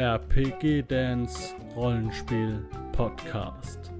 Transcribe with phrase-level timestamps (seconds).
[0.00, 3.92] RPG Dance Rollenspiel Podcast.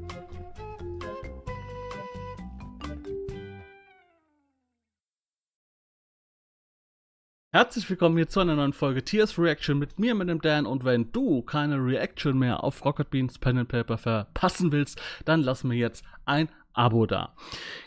[7.52, 10.64] Herzlich willkommen hier zu einer neuen Folge Tears Reaction mit mir, mit dem Dan.
[10.64, 15.43] Und wenn du keine Reaction mehr auf Rocket Beans Pen and Paper verpassen willst, dann
[15.43, 17.37] lass mir jetzt ein Abo da.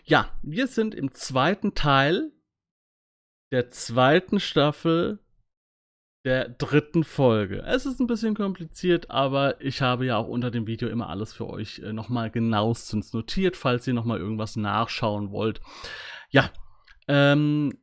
[0.03, 2.31] Ja, wir sind im zweiten Teil
[3.51, 5.22] der zweiten Staffel
[6.23, 7.63] der dritten Folge.
[7.63, 11.33] Es ist ein bisschen kompliziert, aber ich habe ja auch unter dem Video immer alles
[11.33, 15.59] für euch äh, nochmal genauestens notiert, falls ihr nochmal irgendwas nachschauen wollt.
[16.29, 16.49] Ja,
[17.07, 17.77] ähm,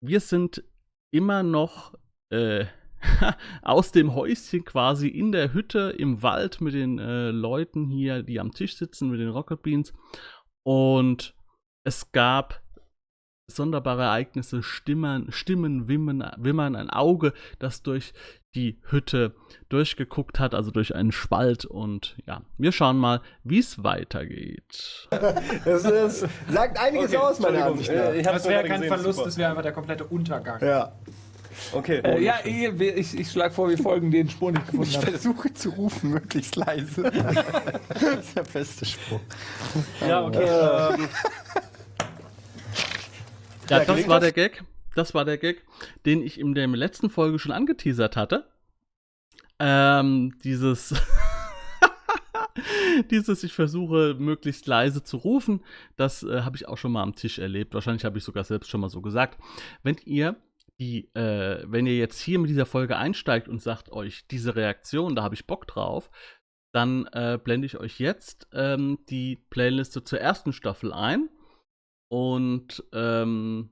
[0.00, 0.64] wir sind
[1.12, 1.94] immer noch
[2.30, 2.66] äh,
[3.62, 8.40] aus dem Häuschen quasi in der Hütte im Wald mit den äh, Leuten hier, die
[8.40, 9.94] am Tisch sitzen, mit den Rocket Beans.
[10.64, 11.34] Und
[11.84, 12.65] es gab
[13.48, 18.12] sonderbare Ereignisse, Stimmen, Stimmen wimmern, wimmern, ein Auge, das durch
[18.54, 19.34] die Hütte
[19.68, 21.64] durchgeguckt hat, also durch einen Spalt.
[21.64, 25.08] Und ja, wir schauen mal, wie es weitergeht.
[25.10, 27.96] Das, das sagt einiges Okay, aus, Entschuldigung, Ansicht nach.
[27.96, 29.28] äh, ich Das wäre kein gesehen, Verlust, super.
[29.28, 30.60] das wäre einfach der komplette Untergang.
[30.64, 30.92] Ja.
[31.72, 32.00] Okay.
[32.04, 34.96] Äh, ja, ich, ich, ich schlage vor, wir folgen den Spuren, die ich gefunden Ich
[34.96, 35.06] habe.
[35.12, 37.02] versuche zu rufen, möglichst leise.
[37.88, 39.20] das ist der beste Spruch.
[40.06, 40.44] Ja, okay.
[40.98, 41.08] Ähm,
[43.68, 44.32] Ja, das war das?
[44.32, 44.62] der Gag.
[44.94, 45.62] Das war der Gag,
[46.06, 48.48] den ich in der letzten Folge schon angeteasert hatte.
[49.58, 50.94] Ähm, dieses.
[53.10, 55.62] dieses, ich versuche möglichst leise zu rufen,
[55.96, 57.74] das äh, habe ich auch schon mal am Tisch erlebt.
[57.74, 59.38] Wahrscheinlich habe ich sogar selbst schon mal so gesagt.
[59.82, 60.36] Wenn ihr
[60.78, 65.14] die, äh, wenn ihr jetzt hier mit dieser Folge einsteigt und sagt euch, diese Reaktion,
[65.14, 66.10] da habe ich Bock drauf,
[66.72, 71.30] dann äh, blende ich euch jetzt ähm, die Playliste zur ersten Staffel ein
[72.08, 73.70] und ähm,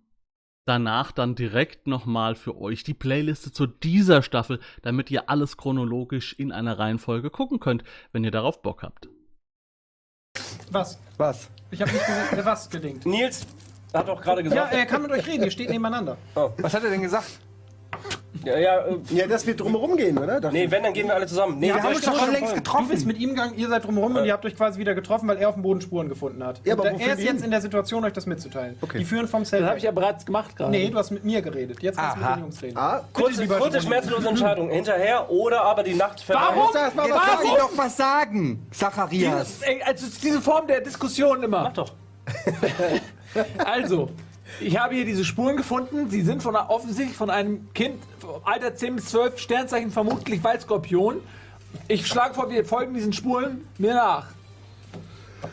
[0.67, 6.33] danach dann direkt nochmal für euch die Playliste zu dieser Staffel, damit ihr alles chronologisch
[6.35, 9.09] in einer Reihenfolge gucken könnt, wenn ihr darauf Bock habt.
[10.71, 10.99] Was?
[11.19, 11.51] Was?
[11.71, 13.07] Ich habe nicht gesagt, was gelingt.
[13.07, 13.47] Nils
[13.93, 14.75] hat doch gerade Ja, gesagt.
[14.75, 16.17] er kann mit euch reden, ihr steht nebeneinander.
[16.35, 17.39] Was hat er denn gesagt?
[18.45, 20.41] Ja, ja, äh, Ja, dass wir drumherum gehen, oder?
[20.41, 21.59] Dachte nee, wenn, dann gehen wir alle zusammen.
[21.59, 22.89] Nee, wir haben uns doch schon längst Du getroffen.
[22.89, 25.39] bist mit ihm gegangen, ihr seid drumherum und ihr habt euch quasi wieder getroffen, weil
[25.39, 26.61] er auf dem Boden Spuren gefunden hat.
[26.65, 27.27] Ja, aber und er ist ihn?
[27.27, 28.77] jetzt in der Situation, euch das mitzuteilen.
[28.81, 28.99] Okay.
[28.99, 29.63] Die führen vom Zelt.
[29.63, 30.71] Das habe ich ja bereits gemacht gerade.
[30.71, 31.83] Nee, du hast mit mir geredet.
[31.83, 32.77] Jetzt kannst du mit Jungs reden.
[32.77, 34.71] Ah, kurze, kurze schmerzlose Entscheidung.
[34.71, 36.57] Hinterher oder aber die Nacht vergangen.
[36.57, 36.71] Warum?
[36.75, 39.61] Jetzt lass ihn doch was sagen, Zacharias.
[39.61, 41.63] Dieses, also diese Form der Diskussion immer.
[41.63, 41.93] Mach doch.
[43.65, 44.11] Also,
[44.61, 46.11] ich habe hier diese Spuren gefunden.
[46.11, 48.03] Sie sind von offensichtlich von einem Kind,
[48.45, 51.21] Alter 10 bis 12, Sternzeichen vermutlich Waldskorpion.
[51.89, 54.29] Ich schlage vor, wir folgen diesen Spuren mir nach.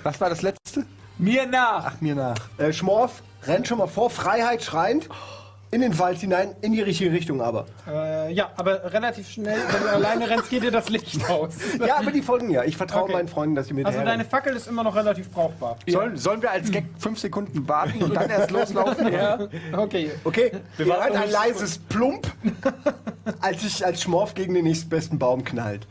[0.03, 0.85] Was war das letzte?
[1.17, 1.99] Mir nach.
[2.01, 2.37] Mir nach.
[2.57, 5.09] äh, Schmorf rennt schon mal vor, Freiheit schreiend,
[5.71, 7.65] in den Wald hinein, in die richtige Richtung aber.
[7.87, 11.55] Äh, ja, aber relativ schnell, wenn du alleine rennst, geht dir das Licht aus.
[11.87, 12.63] Ja, aber die folgen ja.
[12.63, 13.13] Ich vertraue Okay.
[13.13, 15.77] meinen Freunden, dass sie mit Also deine Fackel ist immer noch relativ brauchbar.
[15.87, 19.11] Sollen, sollen wir als Gag fünf Sekunden warten und dann erst loslaufen?
[19.11, 19.39] Ja.
[19.75, 20.11] Okay.
[20.23, 22.27] Okay, wir noch ein leises Plump,
[23.39, 25.87] als sich als Schmorf gegen den nächstbesten Baum knallt.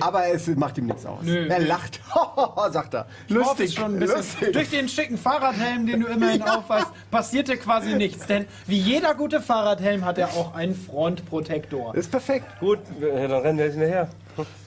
[0.00, 1.22] Aber es macht ihm nichts aus.
[1.22, 2.00] Nö, er lacht,
[2.70, 3.06] sagt er.
[3.28, 4.16] Lustig, schon ein bisschen.
[4.18, 4.52] lustig.
[4.52, 8.26] Durch den schicken Fahrradhelm, den du immerhin aufweist, passierte quasi nichts.
[8.26, 11.94] Denn wie jeder gute Fahrradhelm hat er auch einen Frontprotektor.
[11.94, 12.46] Ist perfekt.
[12.60, 14.08] Gut, dann rennen wir jetzt hinterher.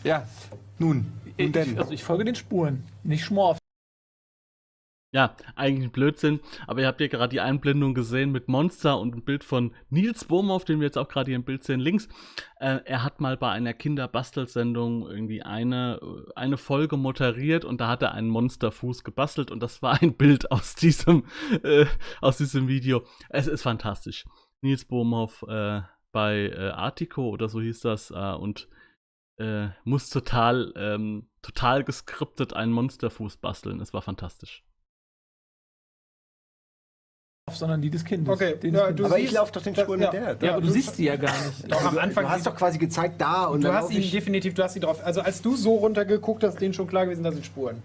[0.03, 0.23] Ja.
[0.77, 0.97] Nun.
[0.97, 1.05] Nun
[1.37, 1.77] Ich, denn.
[1.77, 3.57] also ich folge den Spuren, nicht Schmorf.
[5.13, 9.13] Ja, eigentlich ein Blödsinn, aber ihr habt ja gerade die Einblendung gesehen mit Monster und
[9.13, 12.07] ein Bild von Nils Bohmhoff, den wir jetzt auch gerade hier im Bild sehen, links.
[12.61, 17.89] Äh, er hat mal bei einer Kinderbastelsendung irgendwie eine, äh, eine Folge moderiert und da
[17.89, 21.25] hat er einen Monsterfuß gebastelt und das war ein Bild aus diesem,
[21.61, 21.87] äh,
[22.21, 23.03] aus diesem Video.
[23.27, 24.23] Es ist fantastisch.
[24.61, 25.81] Nils Bohmhoff äh,
[26.13, 28.69] bei äh, Artico oder so hieß das äh, und
[29.85, 33.79] muss total, ähm, total geskriptet einen Monsterfuß basteln.
[33.79, 34.63] Es war fantastisch.
[37.55, 38.33] Sondern die des Kindes.
[38.33, 39.05] Okay, Den ja, du.
[39.05, 40.11] Aber ich siehst- laufe doch den Spuren ja.
[40.11, 40.47] mit der.
[40.47, 41.71] ja, aber du siehst sie ja gar nicht.
[41.71, 42.25] Doch, am Anfang.
[42.25, 44.11] Du hast doch quasi gezeigt, da und du dann hast ihn ich.
[44.11, 44.99] definitiv, du hast ihn drauf.
[45.03, 47.81] Also als du so runtergeguckt hast, denen schon klar gewesen, da sind Spuren.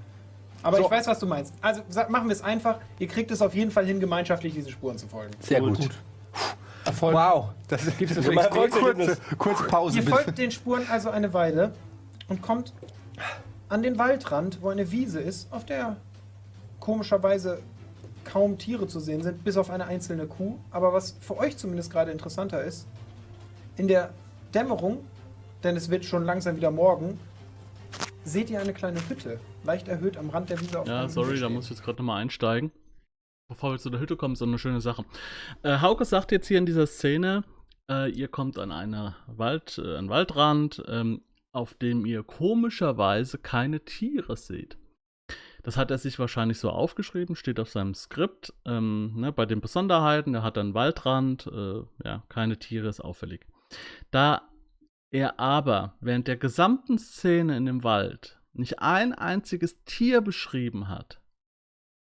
[0.63, 0.85] Aber So.
[0.85, 1.55] ich weiß, was du meinst.
[1.61, 2.79] Also sag, machen wir es einfach.
[2.99, 5.33] Ihr kriegt es auf jeden Fall hin, gemeinschaftlich diesen Spuren zu folgen.
[5.41, 5.89] Sehr gut.
[6.85, 7.15] Erfolg.
[7.15, 7.49] Wow.
[7.69, 9.99] Das gibt es mal kurze, kurze Pause.
[9.99, 10.17] Ihr bitte.
[10.17, 11.73] folgt den Spuren also eine Weile
[12.29, 12.73] und kommt
[13.69, 15.97] an den Waldrand, wo eine Wiese ist, auf der
[16.81, 17.59] komischerweise
[18.27, 20.59] kaum Tiere zu sehen sind, bis auf eine einzelne Kuh.
[20.71, 22.87] Aber was für euch zumindest gerade interessanter ist,
[23.77, 24.13] in der
[24.55, 25.05] Dämmerung,
[25.63, 27.19] denn es wird schon langsam wieder morgen,
[28.25, 31.49] seht ihr eine kleine Hütte, leicht erhöht am Rand der Wiese auf Ja, sorry, da
[31.49, 32.73] muss ich jetzt gerade nochmal einsteigen.
[33.49, 35.05] Bevor wir zu der Hütte kommen, so eine schöne Sache.
[35.63, 37.45] Äh, Hauke sagt jetzt hier in dieser Szene,
[37.89, 43.85] äh, ihr kommt an eine Wald, äh, einen Waldrand, ähm, auf dem ihr komischerweise keine
[43.85, 44.77] Tiere seht.
[45.67, 48.55] Das hat er sich wahrscheinlich so aufgeschrieben, steht auf seinem Skript.
[48.65, 53.45] Ähm, ne, bei den Besonderheiten, er hat einen Waldrand, äh, ja, keine Tiere ist auffällig.
[54.13, 54.49] Da
[55.11, 61.21] er aber während der gesamten Szene in dem Wald nicht ein einziges Tier beschrieben hat,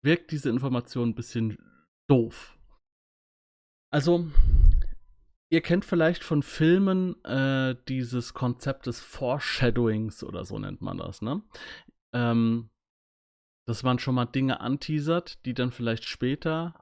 [0.04, 1.58] wirkt diese Information ein bisschen
[2.08, 2.56] doof.
[3.92, 4.30] Also,
[5.50, 11.20] ihr kennt vielleicht von Filmen äh, dieses Konzept des Foreshadowings oder so nennt man das,
[11.20, 11.42] ne?
[12.14, 12.69] Ähm,
[13.66, 16.74] dass man schon mal Dinge anteasert, die dann vielleicht später,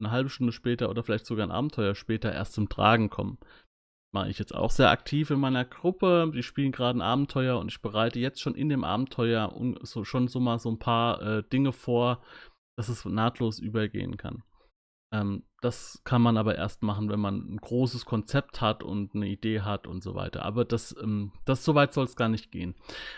[0.00, 3.38] eine halbe Stunde später oder vielleicht sogar ein Abenteuer später erst zum Tragen kommen.
[4.14, 6.30] Mache ich jetzt auch sehr aktiv in meiner Gruppe.
[6.34, 9.52] Die spielen gerade ein Abenteuer und ich bereite jetzt schon in dem Abenteuer
[9.82, 12.22] so, schon so mal so ein paar äh, Dinge vor,
[12.76, 14.42] dass es nahtlos übergehen kann.
[15.12, 19.26] Ähm, das kann man aber erst machen, wenn man ein großes Konzept hat und eine
[19.26, 20.44] Idee hat und so weiter.
[20.44, 22.74] Aber das, ähm, das so weit soll es gar nicht gehen.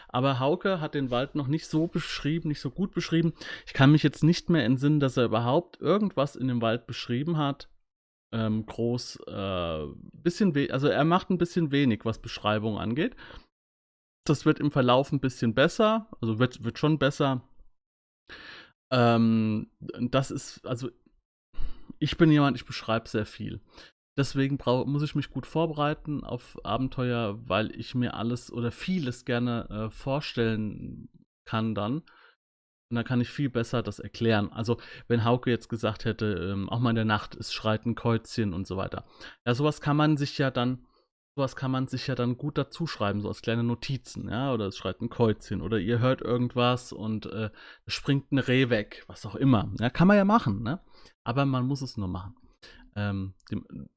[0.09, 3.35] Aber Hauke hat den Wald noch nicht so beschrieben, nicht so gut beschrieben.
[3.67, 7.37] Ich kann mich jetzt nicht mehr entsinnen, dass er überhaupt irgendwas in dem Wald beschrieben
[7.37, 7.69] hat.
[8.33, 13.17] Ähm, groß, äh, bisschen also er macht ein bisschen wenig, was Beschreibung angeht.
[14.25, 17.43] Das wird im Verlauf ein bisschen besser, also wird, wird schon besser.
[18.93, 20.91] Ähm, das ist, also
[22.00, 23.61] ich bin jemand, ich beschreibe sehr viel.
[24.17, 29.69] Deswegen muss ich mich gut vorbereiten auf Abenteuer, weil ich mir alles oder vieles gerne
[29.70, 31.08] äh, vorstellen
[31.44, 32.02] kann dann.
[32.91, 34.52] Und dann kann ich viel besser das erklären.
[34.52, 37.94] Also, wenn Hauke jetzt gesagt hätte, ähm, auch mal in der Nacht, es schreit ein
[37.94, 39.05] Kreuzchen und so weiter.
[39.47, 40.85] Ja, sowas kann man sich ja dann,
[41.37, 44.67] sowas kann man sich ja dann gut dazu schreiben, so als kleine Notizen, ja, oder
[44.67, 47.50] es schreit ein Kreuzchen, oder ihr hört irgendwas und äh,
[47.87, 49.73] es springt ein Reh weg, was auch immer.
[49.79, 50.81] Ja, kann man ja machen, ne?
[51.25, 52.35] Aber man muss es nur machen.
[52.97, 53.35] Ähm,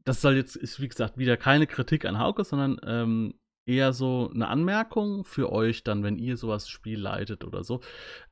[0.03, 3.33] das soll jetzt, ist wie gesagt, wieder keine Kritik an Hauke, sondern ähm,
[3.65, 7.81] eher so eine Anmerkung für euch dann, wenn ihr sowas Spiel leitet oder so,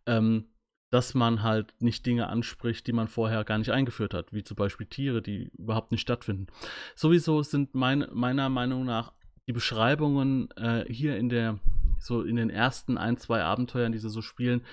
[0.05, 0.49] ähm,
[0.91, 4.57] dass man halt nicht Dinge anspricht, die man vorher gar nicht eingeführt hat, wie zum
[4.57, 6.47] Beispiel Tiere, die überhaupt nicht stattfinden.
[6.95, 9.13] Sowieso sind mein, meiner Meinung nach
[9.47, 11.59] die Beschreibungen äh, hier in der,
[11.97, 14.63] so in den ersten ein, zwei Abenteuern, die sie so spielen,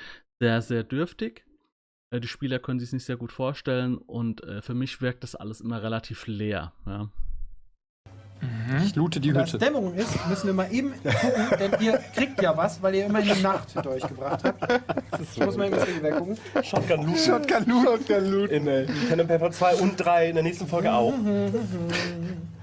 [0.41, 1.45] sehr, sehr dürftig.
[2.11, 5.35] Äh, die Spieler können sich nicht sehr gut vorstellen und äh, für mich wirkt das
[5.35, 6.73] alles immer relativ leer.
[6.87, 7.09] Ja.
[8.41, 8.83] Mhm.
[8.85, 9.57] Ich loote die Da Hütte.
[9.57, 13.07] es Dämmerung ist, müssen wir mal eben gucken, denn ihr kriegt ja was, weil ihr
[13.07, 14.81] immer in die Nacht hinter euch gebracht habt.
[15.21, 16.39] Ich muss mal eben das Regelwerk gucken.
[16.63, 17.19] Shotgun Loot.
[17.19, 17.85] Shotgun Loot.
[17.85, 18.51] Shotgun Loot.
[18.51, 21.13] In äh, Pen and Paper 2 und 3 in der nächsten Folge auch.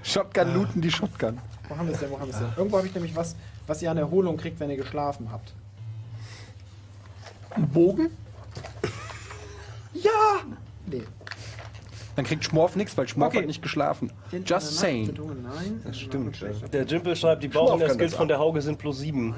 [0.02, 1.38] Shotgun looten die Shotgun.
[1.68, 2.10] Wo haben wir es denn?
[2.10, 2.48] Wo haben wir es denn?
[2.56, 5.52] Irgendwo habe ich nämlich was, was ihr an Erholung kriegt, wenn ihr geschlafen habt.
[7.50, 8.10] Ein Bogen?
[10.02, 10.42] Ja!
[10.86, 11.02] Nee.
[12.14, 13.38] Dann kriegt Schmorf nichts, weil Schmorf Okay.
[13.40, 14.10] hat nicht geschlafen.
[14.32, 15.14] In Just Nacht saying.
[15.42, 15.80] Nein.
[15.84, 16.38] Das stimmt.
[16.72, 19.34] Der Jimpel schreibt, die kann Bauchner-Skills das von der Hauge sind plus 7.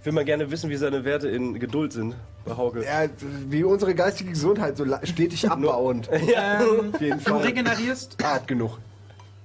[0.00, 2.14] Ich will mal gerne wissen, wie seine Werte in Geduld sind
[2.44, 2.84] bei Hauge.
[2.84, 3.06] Ja,
[3.48, 6.08] wie unsere geistige Gesundheit so la- stetig abbauend.
[6.12, 7.42] Ähm, Auf jeden du Fall.
[7.42, 8.78] regenerierst, Hart genug.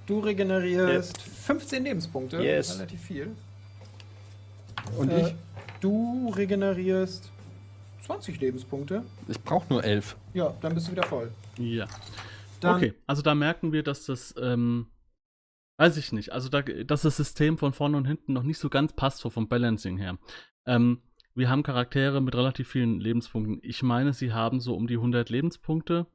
[0.06, 2.38] du regenerierst 15 Lebenspunkte.
[2.42, 2.76] Yes.
[2.76, 3.28] Relativ viel.
[4.96, 5.34] Und Äh, ich?
[5.80, 7.28] Du regenerierst
[8.06, 9.02] 20 Lebenspunkte.
[9.28, 10.16] Ich brauche nur elf.
[10.38, 11.32] Ja, dann bist du wieder voll.
[11.58, 11.88] Ja.
[12.60, 14.86] Dann, okay, also da merken wir, dass das, ähm,
[15.78, 18.68] weiß ich nicht, also da, dass das System von vorne und hinten noch nicht so
[18.70, 20.16] ganz passt, so vom Balancing her.
[20.64, 21.02] Ähm,
[21.34, 23.58] wir haben Charaktere mit relativ vielen Lebenspunkten.
[23.62, 26.06] Ich meine, sie haben so um die 100 Lebenspunkte.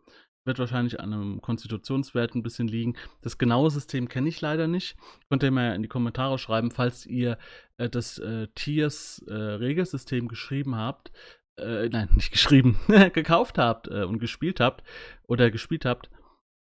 [0.46, 2.96] Wird wahrscheinlich an einem Konstitutionswert ein bisschen liegen.
[3.24, 4.96] Das genaue System kenne ich leider nicht.
[5.28, 7.38] Könnt ihr mal in die Kommentare schreiben, falls ihr
[7.76, 11.12] äh, das äh, Tiers äh, Regelsystem geschrieben habt.
[11.58, 12.78] Äh, nein, nicht geschrieben,
[13.14, 14.84] gekauft habt äh, und gespielt habt
[15.28, 16.10] oder gespielt habt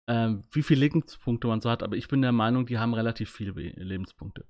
[0.06, 3.30] ähm, wie viele Lebenspunkte man so hat, aber ich bin der Meinung, die haben relativ
[3.30, 4.44] viele Lebenspunkte.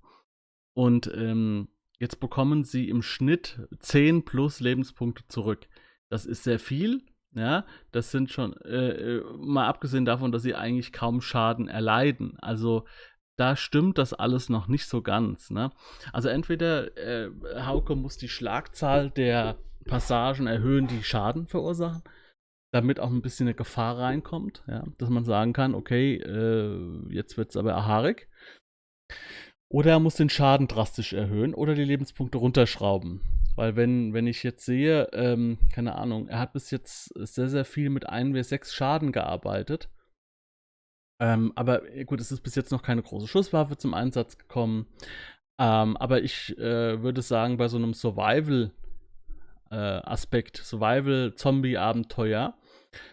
[0.74, 5.68] Und ähm, jetzt bekommen sie im Schnitt 10 plus Lebenspunkte zurück.
[6.08, 7.64] Das ist sehr viel, ja.
[7.92, 12.36] Das sind schon, äh, äh, mal abgesehen davon, dass sie eigentlich kaum Schaden erleiden.
[12.40, 12.84] Also
[13.36, 15.50] da stimmt das alles noch nicht so ganz.
[15.50, 15.70] Ne?
[16.12, 17.30] Also entweder äh,
[17.64, 22.02] Hauke muss die Schlagzahl der Passagen erhöhen, die Schaden verursachen,
[22.72, 27.36] damit auch ein bisschen eine Gefahr reinkommt, ja, dass man sagen kann, okay, äh, jetzt
[27.36, 28.28] wird es aber haarig.
[29.70, 33.20] Oder er muss den Schaden drastisch erhöhen oder die Lebenspunkte runterschrauben.
[33.56, 37.64] Weil wenn, wenn ich jetzt sehe, ähm, keine Ahnung, er hat bis jetzt sehr, sehr
[37.64, 39.88] viel mit 1w6 Schaden gearbeitet.
[41.20, 44.86] Ähm, aber äh, gut, es ist bis jetzt noch keine große Schusswaffe zum Einsatz gekommen.
[45.60, 47.94] Ähm, aber ich äh, würde sagen, bei so einem
[49.70, 52.56] Survival-Aspekt, Survival-Zombie-Abenteuer,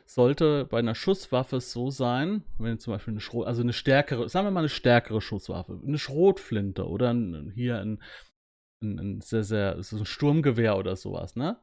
[0.06, 4.46] sollte bei einer Schusswaffe so sein, wenn zum Beispiel eine Schrot, also eine stärkere, sagen
[4.46, 8.02] wir mal eine stärkere Schusswaffe, eine Schrotflinte oder ein, hier ein,
[8.84, 11.60] ein, ein sehr, sehr, so ein Sturmgewehr oder sowas, ne?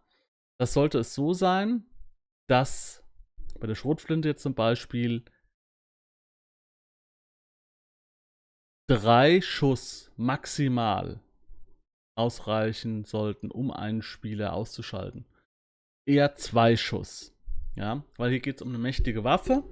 [0.60, 1.84] Das sollte es so sein,
[2.48, 3.04] dass
[3.60, 5.24] bei der Schrotflinte jetzt zum Beispiel
[8.88, 11.20] drei Schuss maximal
[12.18, 15.24] ausreichen sollten, um einen Spieler auszuschalten.
[16.06, 17.34] Eher zwei Schuss.
[17.76, 19.62] Ja, weil hier geht es um eine mächtige Waffe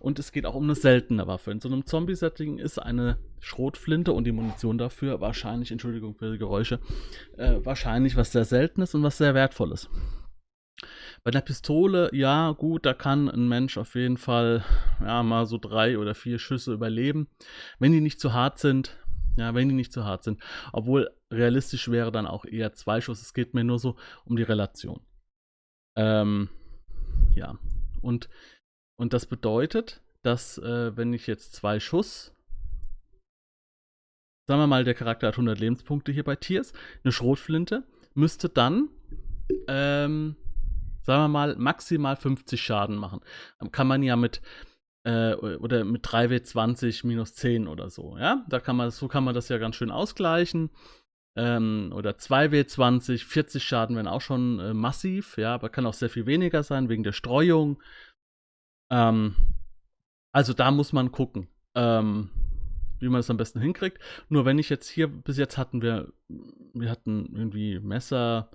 [0.00, 1.50] und es geht auch um eine seltene Waffe.
[1.50, 6.38] In so einem Zombie-Setting ist eine Schrotflinte und die Munition dafür wahrscheinlich, Entschuldigung für die
[6.38, 6.78] Geräusche,
[7.38, 9.88] äh, wahrscheinlich was sehr Seltenes und was sehr Wertvolles.
[11.24, 14.62] Bei der Pistole, ja, gut, da kann ein Mensch auf jeden Fall
[15.00, 17.28] ja, mal so drei oder vier Schüsse überleben,
[17.78, 18.98] wenn die nicht zu hart sind.
[19.38, 20.40] Ja, wenn die nicht zu hart sind.
[20.72, 23.22] Obwohl realistisch wäre dann auch eher zwei Schuss.
[23.22, 25.00] Es geht mir nur so um die Relation.
[25.96, 26.48] Ähm,
[27.34, 27.58] ja.
[28.00, 28.28] Und,
[28.96, 32.32] und das bedeutet, dass äh, wenn ich jetzt zwei Schuss,
[34.46, 36.72] sagen wir mal, der Charakter hat 100 Lebenspunkte hier bei Tiers,
[37.04, 38.88] eine Schrotflinte, müsste dann,
[39.68, 40.36] ähm,
[41.02, 43.20] sagen wir mal, maximal 50 Schaden machen.
[43.72, 44.40] Kann man ja mit,
[45.04, 48.44] äh, oder mit 3W20 minus 10 oder so, ja?
[48.48, 50.70] Da kann man, so kann man das ja ganz schön ausgleichen.
[51.38, 56.10] Ähm, oder 2W20, 40 Schaden wären auch schon äh, massiv, ja, aber kann auch sehr
[56.10, 57.80] viel weniger sein wegen der Streuung.
[58.90, 59.36] Ähm,
[60.32, 62.30] also da muss man gucken, ähm,
[62.98, 64.02] wie man das am besten hinkriegt.
[64.28, 66.12] Nur wenn ich jetzt hier, bis jetzt hatten wir,
[66.74, 68.50] wir hatten irgendwie Messer,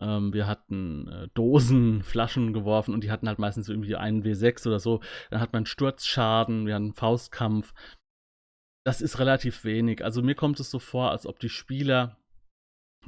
[0.00, 4.66] ähm, wir hatten äh, Dosen, Flaschen geworfen und die hatten halt meistens irgendwie einen W6
[4.68, 5.00] oder so.
[5.28, 7.74] Dann hat man Sturzschaden, wir hatten Faustkampf
[8.84, 10.04] das ist relativ wenig.
[10.04, 12.18] Also mir kommt es so vor, als ob die Spieler,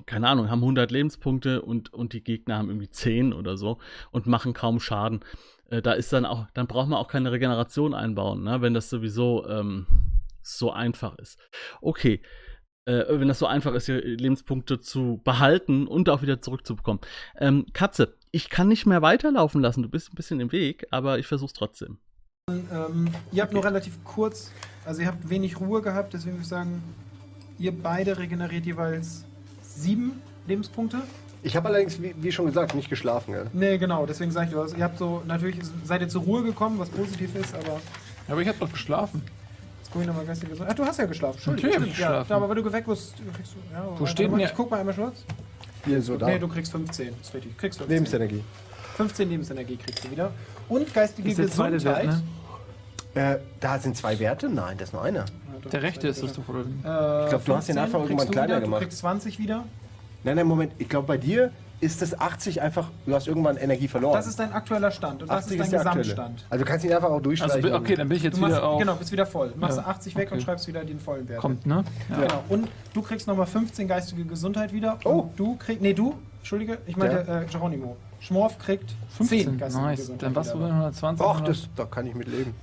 [0.06, 3.78] keine Ahnung, haben 100 Lebenspunkte und, und die Gegner haben irgendwie 10 oder so
[4.10, 5.20] und machen kaum Schaden.
[5.70, 8.62] Äh, da ist dann auch, dann braucht man auch keine Regeneration einbauen, ne?
[8.62, 9.86] wenn das sowieso ähm,
[10.42, 11.38] so einfach ist.
[11.80, 12.22] Okay.
[12.86, 17.00] Äh, wenn das so einfach ist, Lebenspunkte zu behalten und auch wieder zurückzubekommen.
[17.36, 19.82] Ähm, Katze, ich kann nicht mehr weiterlaufen lassen.
[19.82, 21.98] Du bist ein bisschen im Weg, aber ich versuch's trotzdem.
[22.48, 24.52] Ähm, ihr habt nur relativ kurz,
[24.84, 26.80] also ihr habt wenig Ruhe gehabt, deswegen würde ich sagen,
[27.58, 29.24] ihr beide regeneriert jeweils
[29.62, 30.98] sieben Lebenspunkte.
[31.42, 33.32] Ich habe allerdings, wie, wie, schon gesagt, nicht geschlafen.
[33.32, 33.46] Gell?
[33.52, 34.74] Nee, genau, deswegen sage ich was.
[34.74, 37.80] Ihr habt so, natürlich seid ihr zur Ruhe gekommen, was positiv ist, aber.
[38.28, 39.22] Ja, aber ich habe doch geschlafen.
[39.80, 40.68] Jetzt gucke ich nochmal geistig gesund.
[40.70, 41.40] Ach, du hast ja geschlafen.
[41.46, 42.30] Natürlich habe ich geschlafen.
[42.30, 43.74] Ja, aber wenn du weg bist, kriegst du.
[43.74, 45.24] Ja, Wo steht denn Ich guck mal einmal kurz.
[45.84, 46.26] Hier so da.
[46.26, 47.08] Nee, du kriegst 15.
[47.08, 47.58] Das ist richtig.
[47.58, 47.96] Kriegst 15.
[47.96, 48.44] Lebensenergie.
[48.96, 50.30] 15 Lebensenergie kriegst du wieder.
[50.68, 51.84] Und geistige Gesundheit.
[51.84, 52.22] Wert, ne?
[53.16, 54.48] Äh, da sind zwei Werte?
[54.50, 55.20] Nein, das ist nur einer.
[55.20, 56.60] Ja, der rechte ist das doch, oder?
[56.60, 58.82] Äh, ich glaube, du hast den Anfang irgendwann kleiner wieder, gemacht.
[58.82, 59.64] Du kriegst 20 wieder.
[60.22, 60.72] Nein, nein, Moment.
[60.78, 64.14] Ich glaube, bei dir ist das 80 einfach, du hast irgendwann Energie verloren.
[64.14, 66.46] Das ist dein aktueller Stand und das ist dein Gesamtstand.
[66.50, 67.64] Also du kannst ihn einfach auch durchstreichen.
[67.64, 68.78] Also, okay, dann bin ich jetzt machst, wieder auf...
[68.80, 69.50] Genau, bist wieder voll.
[69.50, 69.84] Du machst ja.
[69.84, 70.34] 80 weg okay.
[70.34, 71.40] und schreibst wieder den vollen Wert.
[71.40, 71.84] Kommt, ne?
[72.10, 72.16] Ja.
[72.16, 72.44] Genau.
[72.48, 74.98] Und du kriegst nochmal 15 geistige Gesundheit wieder.
[75.04, 75.28] Oh.
[75.36, 75.82] du kriegst...
[75.82, 77.42] Nee, du, Entschuldige, ich meinte ja.
[77.42, 77.96] äh, Geronimo.
[78.20, 79.98] Schmorf kriegt 10 geistige nice.
[79.98, 81.26] Gesundheit Dann warst du bei 120.
[81.26, 82.54] Ach, das, da kann ich mit leben.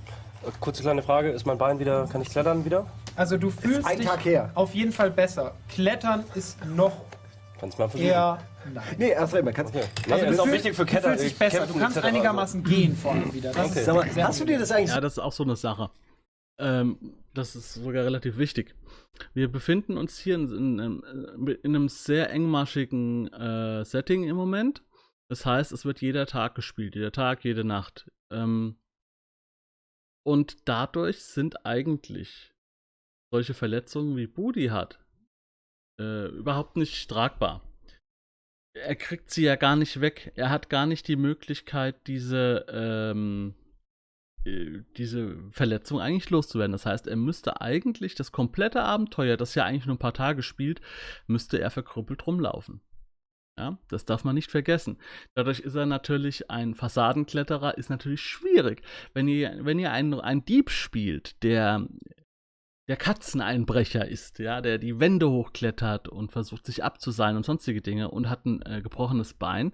[0.60, 2.86] Kurze kleine Frage, ist mein Bein wieder, kann ich klettern wieder?
[3.16, 4.50] Also du fühlst ein dich Tag her.
[4.54, 5.54] auf jeden Fall besser.
[5.68, 6.92] Klettern ist noch
[7.58, 8.10] Kannst mal versuchen.
[8.10, 8.38] eher...
[8.72, 8.84] Nein.
[8.98, 9.84] Nee, erst einmal kannst okay.
[10.06, 11.12] nee, also, ist auch wichtig für Klettern.
[11.12, 12.74] Du fühlst dich besser, du kannst einigermaßen also.
[12.74, 13.52] gehen vorne wieder.
[13.52, 13.82] Das okay.
[13.84, 14.90] Sag mal, hast du dir das eigentlich...
[14.90, 15.90] Ja, das ist auch so eine Sache.
[16.58, 16.98] Ähm,
[17.34, 18.74] das ist sogar relativ wichtig.
[19.34, 24.82] Wir befinden uns hier in, in, in einem sehr engmaschigen äh, Setting im Moment.
[25.28, 28.10] Das heißt, es wird jeder Tag gespielt, jeder Tag, jede Nacht.
[28.30, 28.76] Ähm,
[30.24, 32.52] und dadurch sind eigentlich
[33.32, 34.98] solche Verletzungen wie Budi hat
[36.00, 37.62] äh, überhaupt nicht tragbar.
[38.76, 40.32] Er kriegt sie ja gar nicht weg.
[40.34, 43.54] Er hat gar nicht die Möglichkeit, diese, ähm,
[44.44, 46.72] äh, diese Verletzung eigentlich loszuwerden.
[46.72, 50.42] Das heißt, er müsste eigentlich das komplette Abenteuer, das ja eigentlich nur ein paar Tage
[50.42, 50.80] spielt,
[51.28, 52.80] müsste er verkrüppelt rumlaufen.
[53.58, 54.98] Ja, das darf man nicht vergessen.
[55.34, 58.82] Dadurch ist er natürlich ein Fassadenkletterer, ist natürlich schwierig.
[59.12, 61.86] Wenn ihr, wenn ihr einen, einen Dieb spielt, der
[62.88, 68.10] der Katzeneinbrecher ist, ja, der die Wände hochklettert und versucht sich abzuseilen und sonstige Dinge
[68.10, 69.72] und hat ein äh, gebrochenes Bein,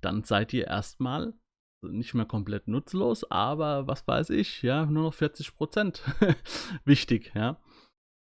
[0.00, 1.34] dann seid ihr erstmal
[1.82, 6.02] nicht mehr komplett nutzlos, aber was weiß ich, ja, nur noch 40 Prozent
[6.84, 7.60] wichtig, ja.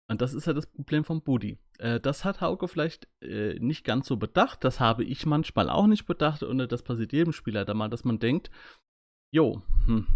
[0.10, 1.58] Und das ist ja das Problem vom Budi.
[1.80, 4.64] Äh, das hat Hauke vielleicht äh, nicht ganz so bedacht.
[4.64, 6.44] Das habe ich manchmal auch nicht bedacht.
[6.44, 8.50] Und das passiert jedem Spieler da mal, dass man denkt,
[9.34, 10.08] jo, hm,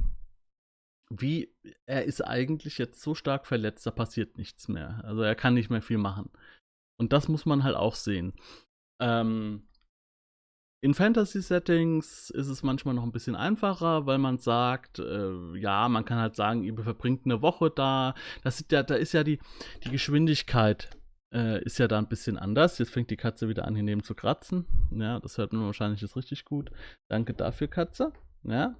[1.10, 1.54] wie,
[1.86, 5.02] er ist eigentlich jetzt so stark verletzt, da passiert nichts mehr.
[5.04, 6.30] Also er kann nicht mehr viel machen.
[6.98, 8.34] Und das muss man halt auch sehen.
[9.02, 9.68] Ähm,
[10.82, 16.06] in Fantasy-Settings ist es manchmal noch ein bisschen einfacher, weil man sagt, äh, ja, man
[16.06, 18.16] kann halt sagen, ihr verbringt eine Woche da.
[18.44, 19.40] Das ist ja, da ist ja die,
[19.84, 20.90] die Geschwindigkeit
[21.32, 22.80] äh, ist ja da ein bisschen anders.
[22.80, 24.66] Jetzt fängt die Katze wieder an, hier neben zu kratzen.
[24.90, 26.72] Ja, das hört man wahrscheinlich jetzt richtig gut.
[27.10, 28.12] Danke dafür, Katze.
[28.44, 28.76] Ja.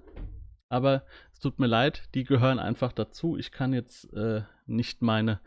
[0.68, 3.36] Aber es tut mir leid, die gehören einfach dazu.
[3.36, 5.40] Ich kann jetzt äh, nicht meine,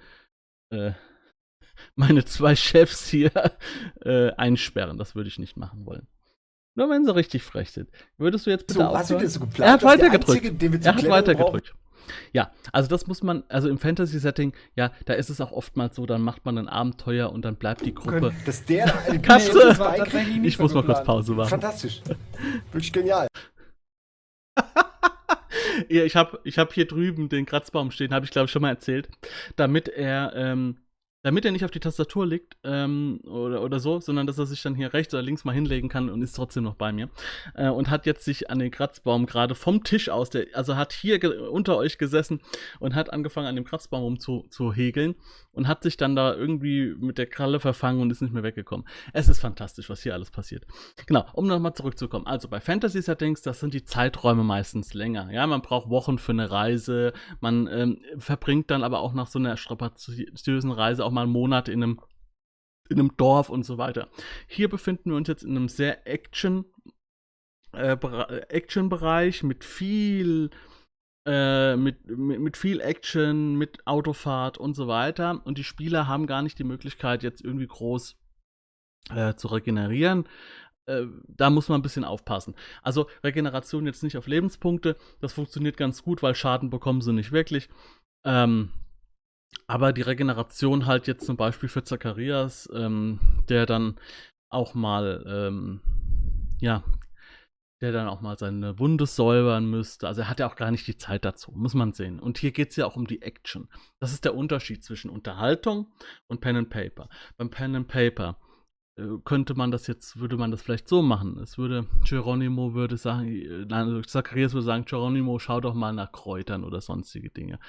[0.70, 0.94] äh,
[1.96, 3.32] meine zwei Chefs hier
[4.06, 4.98] äh, einsperren.
[4.98, 6.08] Das würde ich nicht machen wollen.
[6.76, 7.90] Nur wenn sie richtig frech sind.
[8.18, 9.20] Würdest du jetzt bitte So, hast du aufhören?
[9.22, 9.60] dir so geplant?
[9.70, 10.46] Er hat weitergedrückt.
[10.46, 11.74] Einzige, Er hat weitergedrückt.
[12.34, 16.06] Ja, also das muss man, also im Fantasy-Setting, ja, da ist es auch oftmals so,
[16.06, 18.32] dann macht man ein Abenteuer und dann bleibt die Gruppe.
[18.46, 18.86] Dass der
[19.24, 19.76] Katze!
[20.14, 21.04] nicht Ich muss mal kurz.
[21.04, 21.50] Pause machen.
[21.50, 22.02] Fantastisch.
[22.72, 23.28] Wirklich genial.
[25.90, 28.62] Ja, ich habe ich hab hier drüben den Kratzbaum stehen, habe ich glaube ich schon
[28.62, 29.10] mal erzählt,
[29.58, 30.78] damit er, ähm,
[31.26, 34.62] damit er nicht auf die Tastatur liegt ähm, oder, oder so, sondern dass er sich
[34.62, 37.10] dann hier rechts oder links mal hinlegen kann und ist trotzdem noch bei mir.
[37.56, 40.94] Äh, und hat jetzt sich an den Kratzbaum gerade vom Tisch aus, der, also hat
[40.94, 41.20] hier
[41.52, 42.42] unter euch gesessen
[42.80, 45.16] und hat angefangen an dem Kratzbaum rum zu, zu häkeln
[45.56, 48.88] und hat sich dann da irgendwie mit der Kralle verfangen und ist nicht mehr weggekommen.
[49.14, 50.66] Es ist fantastisch, was hier alles passiert.
[51.08, 52.28] Genau, um nochmal zurückzukommen.
[52.28, 55.32] Also bei Fantasy-Settings, das sind die Zeiträume meistens länger.
[55.32, 57.14] Ja, man braucht Wochen für eine Reise.
[57.40, 61.70] Man ähm, verbringt dann aber auch nach so einer strapaziösen Reise auch mal einen Monat
[61.70, 62.02] in einem,
[62.90, 64.10] in einem Dorf und so weiter.
[64.48, 66.66] Hier befinden wir uns jetzt in einem sehr Action,
[67.72, 70.50] äh, Bere- Action-Bereich mit viel
[71.26, 75.42] äh, mit, mit, mit viel Action, mit Autofahrt und so weiter.
[75.46, 78.16] Und die Spieler haben gar nicht die Möglichkeit, jetzt irgendwie groß
[79.10, 80.28] äh, zu regenerieren.
[80.88, 82.56] Äh, da muss man ein bisschen aufpassen.
[82.82, 87.32] Also Regeneration jetzt nicht auf Lebenspunkte, das funktioniert ganz gut, weil Schaden bekommen sie nicht
[87.32, 87.70] wirklich.
[88.24, 88.72] Ähm,
[89.68, 93.98] aber die Regeneration halt jetzt zum Beispiel für Zacharias, ähm, der dann
[94.52, 95.82] auch mal, ähm,
[96.62, 96.84] ja,
[97.86, 100.08] der dann auch mal seine Wunde säubern müsste.
[100.08, 102.20] Also er hat ja auch gar nicht die Zeit dazu, muss man sehen.
[102.20, 103.70] Und hier geht es ja auch um die Action.
[104.00, 105.92] Das ist der Unterschied zwischen Unterhaltung
[106.28, 107.10] und Pen and Paper.
[107.38, 108.38] Beim Pen and Paper
[108.98, 111.38] äh, könnte man das jetzt, würde man das vielleicht so machen.
[111.38, 115.94] Es würde, Geronimo würde sagen, äh, nein, also Zacharias würde sagen, Geronimo, schau doch mal
[115.94, 117.60] nach Kräutern oder sonstige Dinge.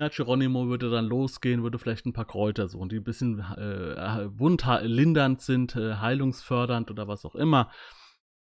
[0.00, 4.28] Ja, Geronimo würde dann losgehen, würde vielleicht ein paar Kräuter suchen, die ein bisschen äh,
[4.38, 7.70] wundlindernd sind, äh, heilungsfördernd oder was auch immer.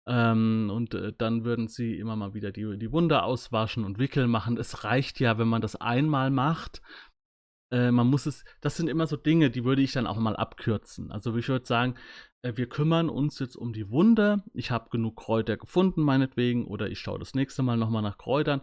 [0.08, 4.26] Ähm, und äh, dann würden sie immer mal wieder die, die Wunde auswaschen und Wickel
[4.26, 4.56] machen.
[4.56, 6.80] Es reicht ja, wenn man das einmal macht.
[7.70, 10.34] Äh, man muss es, das sind immer so Dinge, die würde ich dann auch mal
[10.34, 11.12] abkürzen.
[11.12, 11.94] Also ich würde sagen,
[12.40, 14.42] äh, wir kümmern uns jetzt um die Wunde.
[14.54, 18.62] Ich habe genug Kräuter gefunden, meinetwegen, oder ich schaue das nächste Mal nochmal nach Kräutern.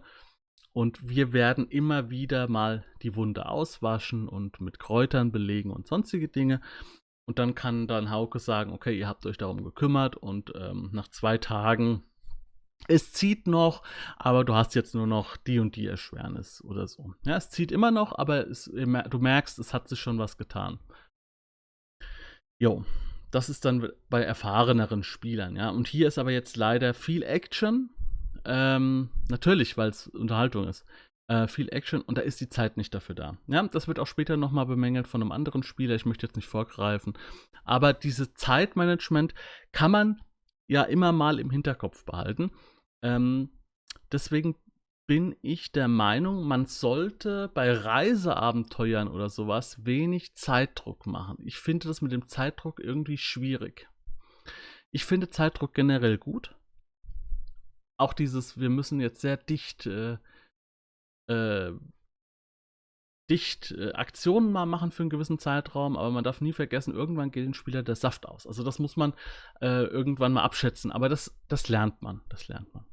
[0.72, 6.28] Und wir werden immer wieder mal die Wunde auswaschen und mit Kräutern belegen und sonstige
[6.28, 6.60] Dinge.
[7.28, 11.08] Und dann kann dann Hauke sagen, okay, ihr habt euch darum gekümmert und ähm, nach
[11.08, 12.04] zwei Tagen,
[12.88, 13.82] es zieht noch,
[14.16, 17.14] aber du hast jetzt nur noch die und die Erschwernis oder so.
[17.24, 20.78] Ja, es zieht immer noch, aber es, du merkst, es hat sich schon was getan.
[22.60, 22.84] Jo,
[23.30, 25.70] das ist dann bei erfahreneren Spielern, ja.
[25.70, 27.90] Und hier ist aber jetzt leider viel Action.
[28.44, 30.86] Ähm, natürlich, weil es Unterhaltung ist.
[31.28, 33.36] Äh, viel Action und da ist die Zeit nicht dafür da.
[33.48, 35.94] Ja, das wird auch später nochmal bemängelt von einem anderen Spieler.
[35.94, 37.14] Ich möchte jetzt nicht vorgreifen.
[37.64, 39.34] Aber dieses Zeitmanagement
[39.72, 40.20] kann man
[40.68, 42.52] ja immer mal im Hinterkopf behalten.
[43.02, 43.50] Ähm,
[44.12, 44.56] deswegen
[45.06, 51.38] bin ich der Meinung, man sollte bei Reiseabenteuern oder sowas wenig Zeitdruck machen.
[51.44, 53.88] Ich finde das mit dem Zeitdruck irgendwie schwierig.
[54.90, 56.54] Ich finde Zeitdruck generell gut.
[57.98, 60.18] Auch dieses, wir müssen jetzt sehr dicht, äh,
[61.28, 61.70] äh,
[63.30, 67.30] dicht äh, Aktionen mal machen für einen gewissen Zeitraum, aber man darf nie vergessen, irgendwann
[67.32, 68.46] geht den Spieler der Saft aus.
[68.46, 69.14] Also das muss man
[69.60, 72.84] äh, irgendwann mal abschätzen, aber das, das lernt man, das lernt man.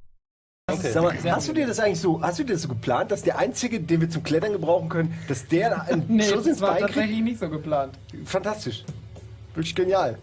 [0.82, 3.22] Sag mal, hast du dir das eigentlich so, hast du dir das so geplant, dass
[3.22, 6.48] der einzige, den wir zum Klettern gebrauchen können, dass der da einen Nee, Schuss das
[6.48, 6.94] ins war Bein kriegt?
[6.96, 8.00] tatsächlich nicht so geplant.
[8.26, 8.86] Fantastisch.
[9.54, 10.18] Wirklich genial.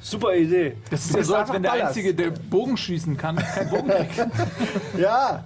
[0.00, 0.76] Super Idee.
[0.90, 1.88] Das ist Du ja so, als wenn der Ballast.
[1.88, 4.26] Einzige, der Bogen schießen kann, keinen Bogen kriegt.
[4.98, 5.44] Ja.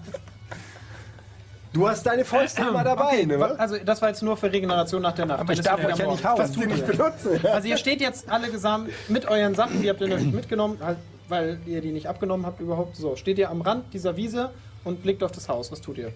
[1.73, 3.59] Du hast deine Fäuste immer dabei, Wa- ne?
[3.61, 5.41] Also das war jetzt nur für Regeneration nach der Nacht.
[5.41, 6.37] Aber ich darf euch ja nicht hauen.
[6.39, 7.45] Dass die nicht benutzen.
[7.47, 10.99] Also ihr steht jetzt alle gesamt mit euren Sachen, die habt ihr nämlich mitgenommen, halt,
[11.29, 12.97] weil ihr die nicht abgenommen habt überhaupt.
[12.97, 14.51] So, steht ihr am Rand dieser Wiese
[14.85, 15.71] und blickt auf das Haus.
[15.71, 16.13] Was tut ihr?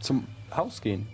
[0.00, 1.08] Zum Haus gehen.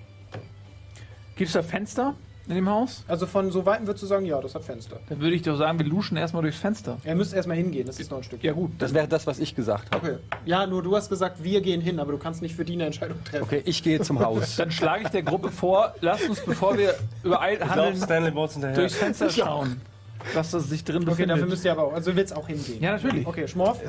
[1.36, 2.14] Gibt es da Fenster
[2.50, 3.04] in dem Haus?
[3.08, 4.98] Also von so weitem würdest du sagen, ja, das hat Fenster.
[5.08, 6.98] Dann würde ich doch sagen, wir luschen erstmal durchs Fenster.
[7.04, 8.42] Er müsste erstmal hingehen, das ist noch ein Stück.
[8.42, 10.06] Ja gut, Das wäre das, was ich gesagt habe.
[10.06, 10.18] Okay.
[10.44, 12.86] Ja, nur du hast gesagt, wir gehen hin, aber du kannst nicht für die eine
[12.86, 13.44] Entscheidung treffen.
[13.44, 14.56] Okay, ich gehe zum Haus.
[14.56, 18.34] dann schlage ich der Gruppe vor, lasst uns, bevor wir übereilt handeln,
[18.74, 19.80] durchs Fenster schauen.
[20.34, 21.48] Dass das sich drin Okay, dafür befindet.
[21.50, 21.92] müsst ihr aber auch.
[21.94, 22.82] Also du willst auch hingehen.
[22.82, 23.26] Ja, natürlich.
[23.26, 23.80] Okay, Schmorf.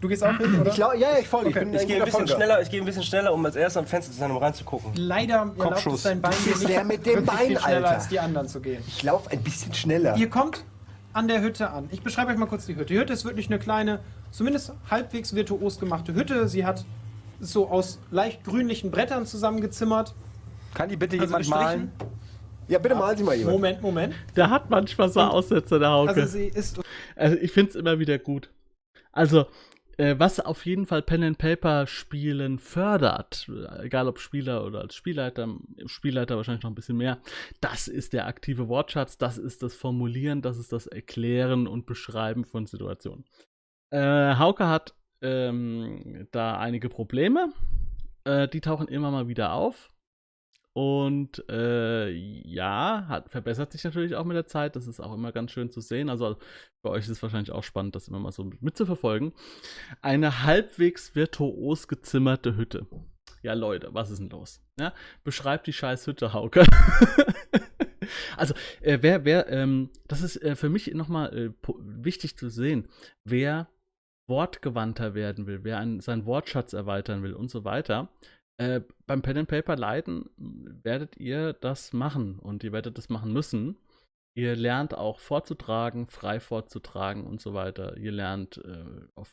[0.00, 0.70] Du gehst auch hin, oder?
[0.70, 1.48] Ich glaub, ja, ja, ich folge.
[1.50, 1.60] Okay.
[1.64, 2.34] bin Ich gehe ein bisschen Folger.
[2.36, 4.92] schneller, ich gehe ein bisschen schneller, um als erster am Fenster zu sein, um reinzugucken.
[4.96, 7.90] Leider erlaubt dein Bein bist nicht mit dem Bein, schneller Alter.
[7.90, 8.82] als die anderen zu gehen.
[8.86, 10.16] Ich laufe ein bisschen schneller.
[10.16, 10.64] Ihr kommt
[11.12, 11.88] an der Hütte an.
[11.90, 12.86] Ich beschreibe euch mal kurz die Hütte.
[12.86, 13.98] Die Hütte ist wirklich eine kleine,
[14.30, 16.46] zumindest halbwegs virtuos gemachte Hütte.
[16.48, 16.84] Sie hat
[17.40, 20.14] so aus leicht grünlichen Brettern zusammengezimmert.
[20.74, 21.64] Kann die bitte Also jemand gestrichen.
[21.64, 21.92] malen?
[22.68, 23.56] Ja, bitte malen Sie mal jemand.
[23.56, 24.14] Moment, Moment.
[24.36, 26.10] Der hat manchmal so Aussetzer, der Hauke.
[26.10, 26.78] Also Also, sie ist
[27.40, 28.50] ich finde es immer wieder gut.
[29.10, 29.46] Also,
[29.98, 34.94] was auf jeden Fall Pen and Paper Spielen fördert, äh, egal ob Spieler oder als
[34.94, 35.48] Spielleiter,
[35.86, 37.18] Spielleiter wahrscheinlich noch ein bisschen mehr,
[37.60, 42.44] das ist der aktive Wortschatz, das ist das Formulieren, das ist das Erklären und Beschreiben
[42.44, 43.24] von Situationen.
[43.90, 47.52] Äh, Hauke hat ähm, da einige Probleme,
[48.24, 49.90] äh, die tauchen immer mal wieder auf.
[50.78, 54.76] Und äh, ja, hat, verbessert sich natürlich auch mit der Zeit.
[54.76, 56.08] Das ist auch immer ganz schön zu sehen.
[56.08, 56.36] Also
[56.82, 59.32] für euch ist es wahrscheinlich auch spannend, das immer mal so mitzuverfolgen.
[60.02, 62.86] Eine halbwegs virtuos gezimmerte Hütte.
[63.42, 64.62] Ja, Leute, was ist denn los?
[64.78, 66.62] Ja, beschreibt die scheiß Hütte, Hauke.
[68.36, 72.86] also, äh, wer, wer, ähm, das ist äh, für mich nochmal äh, wichtig zu sehen,
[73.24, 73.66] wer
[74.28, 78.10] wortgewandter werden will, wer einen, seinen Wortschatz erweitern will und so weiter.
[78.60, 83.32] Äh, beim Pen and Paper Leiden werdet ihr das machen und ihr werdet das machen
[83.32, 83.78] müssen.
[84.36, 87.96] Ihr lernt auch vorzutragen, frei vorzutragen und so weiter.
[87.96, 89.32] Ihr lernt äh, auf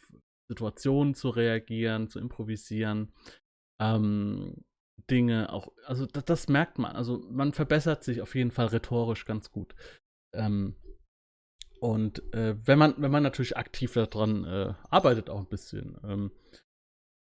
[0.49, 3.13] Situationen zu reagieren, zu improvisieren.
[3.81, 4.63] Ähm,
[5.09, 6.95] Dinge auch, also das, das merkt man.
[6.95, 9.75] Also man verbessert sich auf jeden Fall rhetorisch ganz gut.
[10.33, 10.75] Ähm,
[11.79, 15.99] und äh, wenn man, wenn man natürlich aktiv daran äh, arbeitet, auch ein bisschen.
[16.03, 16.31] Ähm,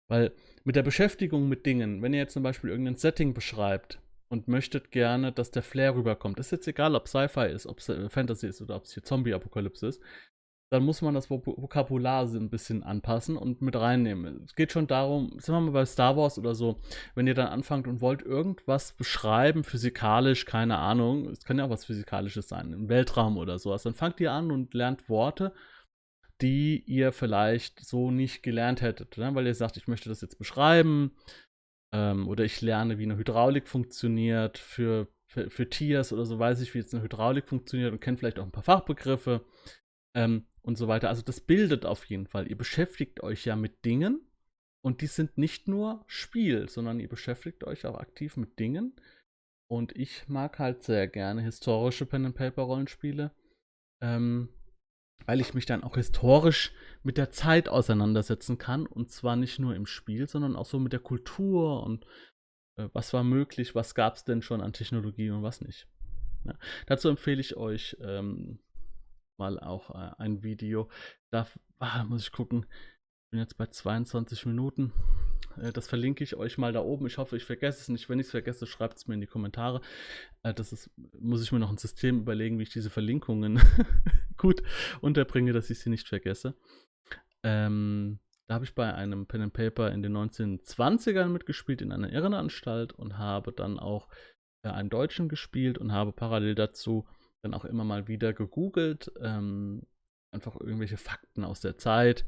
[0.09, 0.33] weil
[0.67, 4.91] mit der Beschäftigung mit Dingen, wenn ihr jetzt zum Beispiel irgendein Setting beschreibt und möchtet
[4.91, 8.49] gerne, dass der Flair rüberkommt, ist jetzt egal, ob Sci-Fi ist, ob es äh, Fantasy
[8.49, 10.03] ist oder ob es hier Zombie-Apokalypse ist,
[10.71, 14.43] dann muss man das Vok Vokabular ein bisschen anpassen und mit reinnehmen.
[14.45, 16.81] Es geht schon darum, sagen wir mal bei Star Wars oder so,
[17.15, 21.71] wenn ihr dann anfangt und wollt irgendwas beschreiben, physikalisch, keine Ahnung, es kann ja auch
[21.71, 25.53] was Physikalisches sein, im Weltraum oder sowas, dann fangt ihr an und lernt Worte,
[26.41, 29.35] die ihr vielleicht so nicht gelernt hättet, ne?
[29.35, 31.13] weil ihr sagt, ich möchte das jetzt beschreiben
[31.93, 36.61] ähm, oder ich lerne, wie eine Hydraulik funktioniert für, für, für Tiers oder so weiß
[36.61, 39.45] ich, wie jetzt eine Hydraulik funktioniert und kenne vielleicht auch ein paar Fachbegriffe
[40.15, 41.09] ähm, und so weiter.
[41.09, 42.49] Also das bildet auf jeden Fall.
[42.49, 44.21] Ihr beschäftigt euch ja mit Dingen
[44.85, 48.95] und die sind nicht nur Spiel, sondern ihr beschäftigt euch auch aktiv mit Dingen.
[49.69, 53.33] Und ich mag halt sehr gerne historische Pen-and-Paper-Rollenspiele,
[54.01, 54.49] ähm,
[55.25, 58.87] weil ich mich dann auch historisch mit der Zeit auseinandersetzen kann.
[58.87, 62.05] Und zwar nicht nur im Spiel, sondern auch so mit der Kultur und
[62.77, 65.89] äh, was war möglich, was gab es denn schon an Technologie und was nicht.
[66.45, 66.55] Ja.
[66.87, 68.59] Dazu empfehle ich euch ähm,
[69.37, 70.89] mal auch äh, ein Video.
[71.31, 71.47] Da
[71.79, 72.67] ah, muss ich gucken.
[73.25, 74.93] Ich bin jetzt bei 22 Minuten.
[75.63, 77.07] Äh, das verlinke ich euch mal da oben.
[77.07, 78.09] Ich hoffe, ich vergesse es nicht.
[78.09, 79.81] Wenn ich es vergesse, schreibt es mir in die Kommentare.
[80.43, 83.61] Äh, das ist, muss ich mir noch ein System überlegen, wie ich diese Verlinkungen
[84.37, 84.63] gut
[85.01, 86.55] unterbringe, dass ich sie nicht vergesse.
[87.43, 92.13] Ähm, da habe ich bei einem Pen and Paper in den 1920ern mitgespielt in einer
[92.13, 94.09] Irrenanstalt und habe dann auch
[94.63, 97.07] äh, einen Deutschen gespielt und habe parallel dazu
[97.43, 99.83] dann auch immer mal wieder gegoogelt, ähm,
[100.33, 102.25] einfach irgendwelche Fakten aus der Zeit.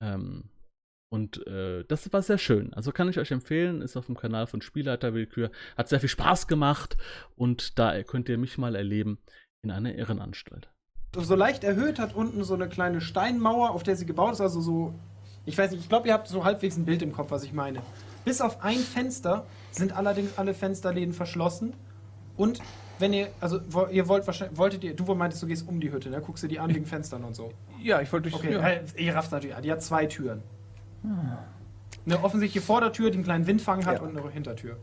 [0.00, 0.50] Ähm,
[1.14, 2.74] und äh, das war sehr schön.
[2.74, 5.52] Also kann ich euch empfehlen, ist auf dem Kanal von Spielleiterwillkür.
[5.76, 6.96] Hat sehr viel Spaß gemacht
[7.36, 9.18] und da könnt ihr mich mal erleben
[9.62, 10.72] in einer Irrenanstalt.
[11.16, 14.40] so leicht erhöht, hat unten so eine kleine Steinmauer, auf der sie gebaut ist.
[14.40, 14.92] Also so,
[15.46, 17.52] ich weiß nicht, ich glaube, ihr habt so halbwegs ein Bild im Kopf, was ich
[17.52, 17.80] meine.
[18.24, 21.74] Bis auf ein Fenster sind allerdings alle Fensterläden verschlossen.
[22.36, 22.58] Und
[22.98, 23.60] wenn ihr, also
[23.92, 26.20] ihr wollt wahrscheinlich, wolltet ihr, du meintest, du gehst um die Hütte, ne?
[26.20, 27.52] Guckst dir die an wegen Fenstern und so.
[27.80, 28.42] Ja, ich wollte durch.
[28.42, 28.68] Okay, ja.
[28.68, 29.62] äh, ihr rafft natürlich, an.
[29.62, 30.42] die hat zwei Türen.
[32.06, 34.02] Eine offensichtliche Vordertür, die einen kleinen Windfang hat Ja.
[34.02, 34.76] und eine Hintertür.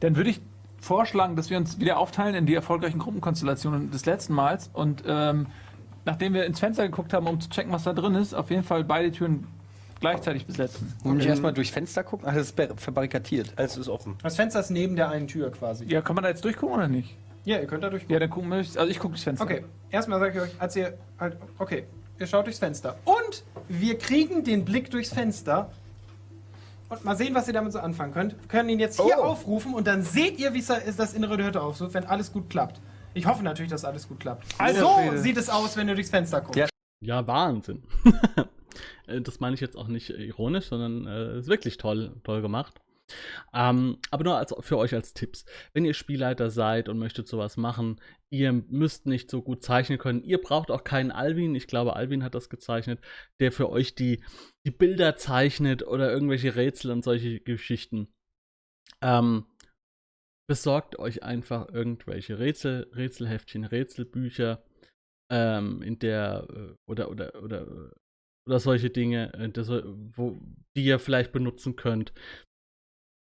[0.00, 0.40] Dann würde ich
[0.80, 5.46] vorschlagen, dass wir uns wieder aufteilen in die erfolgreichen Gruppenkonstellationen des letzten Mals und ähm,
[6.04, 8.62] nachdem wir ins Fenster geguckt haben, um zu checken, was da drin ist, auf jeden
[8.62, 9.46] Fall beide Türen
[9.98, 10.92] gleichzeitig besetzen.
[11.02, 12.26] Wollen wir erstmal durchs Fenster gucken?
[12.28, 13.58] Ach, das ist verbarrikadiert.
[13.58, 14.16] Eins ist offen.
[14.22, 15.86] Das Fenster ist neben der einen Tür quasi.
[15.86, 17.16] Ja, kann man da jetzt durchgucken oder nicht?
[17.44, 18.04] Ja, ihr könnt da durch.
[18.08, 18.58] Ja, dann gucken wir.
[18.58, 19.44] Also ich gucke durchs Fenster.
[19.44, 21.84] Okay, erstmal sage ich euch, als ihr halt, okay,
[22.18, 22.96] ihr schaut durchs Fenster.
[23.04, 25.70] Und wir kriegen den Blick durchs Fenster.
[26.88, 28.40] Und mal sehen, was ihr damit so anfangen könnt.
[28.40, 29.22] Wir können ihn jetzt hier Oh.
[29.24, 32.48] aufrufen und dann seht ihr, wie es das Innere der Hütte aufsucht, wenn alles gut
[32.48, 32.80] klappt.
[33.14, 34.44] Ich hoffe natürlich, dass alles gut klappt.
[34.58, 36.56] Alter so sieht es aus, wenn du durchs Fenster guckst.
[36.58, 36.66] Ja.
[37.00, 37.82] Ja, Wahnsinn.
[39.06, 42.74] Äh, das meine ich jetzt auch nicht ironisch, sondern äh, ist wirklich toll, toll gemacht.
[43.54, 45.44] Ähm, aber nur als, für euch als Tipps.
[45.72, 50.22] Wenn ihr Spielleiter seid und möchtet sowas machen, ihr müsst nicht so gut zeichnen können.
[50.22, 53.00] Ihr braucht auch keinen Alvin, ich glaube, Alvin hat das gezeichnet,
[53.40, 54.22] der für euch die,
[54.66, 58.08] die Bilder zeichnet oder irgendwelche Rätsel und solche Geschichten.
[59.02, 59.46] Ähm,
[60.48, 64.64] besorgt euch einfach irgendwelche Rätsel, Rätselheftchen, Rätselbücher,
[65.30, 67.92] ähm, in der äh, oder oder oder
[68.46, 70.38] oder solche Dinge, äh, das, wo,
[70.76, 72.12] die ihr vielleicht benutzen könnt.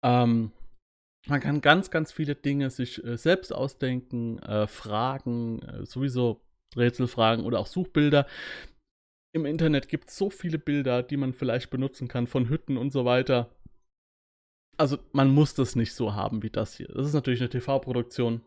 [0.06, 0.52] Ähm,
[1.26, 6.40] man kann ganz, ganz viele Dinge sich äh, selbst ausdenken, äh, Fragen, äh, sowieso
[6.76, 8.26] Rätselfragen oder auch Suchbilder.
[9.34, 12.92] Im Internet gibt es so viele Bilder, die man vielleicht benutzen kann, von Hütten und
[12.92, 13.50] so weiter.
[14.78, 16.88] Also man muss das nicht so haben wie das hier.
[16.88, 18.42] Das ist natürlich eine TV-Produktion.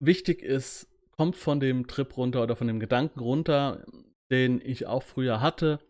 [0.00, 3.86] Wichtig ist, kommt von dem Trip runter oder von dem Gedanken runter,
[4.30, 5.80] den ich auch früher hatte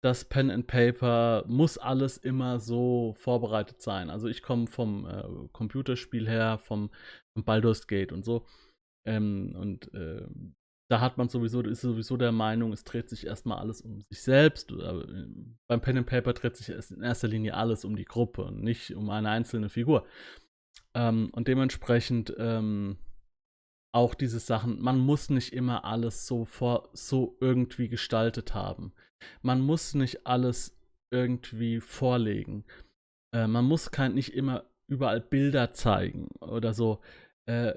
[0.00, 4.10] das Pen and Paper muss alles immer so vorbereitet sein.
[4.10, 6.90] Also ich komme vom äh, Computerspiel her, vom,
[7.34, 8.46] vom Baldur's Gate und so.
[9.06, 10.26] Ähm, und äh,
[10.90, 14.22] da hat man sowieso, ist sowieso der Meinung, es dreht sich erstmal alles um sich
[14.22, 14.70] selbst.
[14.70, 15.04] Äh,
[15.66, 18.94] beim Pen and Paper dreht sich in erster Linie alles um die Gruppe und nicht
[18.94, 20.06] um eine einzelne Figur.
[20.94, 22.98] Ähm, und dementsprechend ähm,
[23.92, 28.92] auch diese Sachen, man muss nicht immer alles so vor, so irgendwie gestaltet haben.
[29.42, 30.78] Man muss nicht alles
[31.12, 32.64] irgendwie vorlegen.
[33.34, 37.00] Äh, man muss kein, nicht immer überall Bilder zeigen oder so.
[37.46, 37.74] Äh,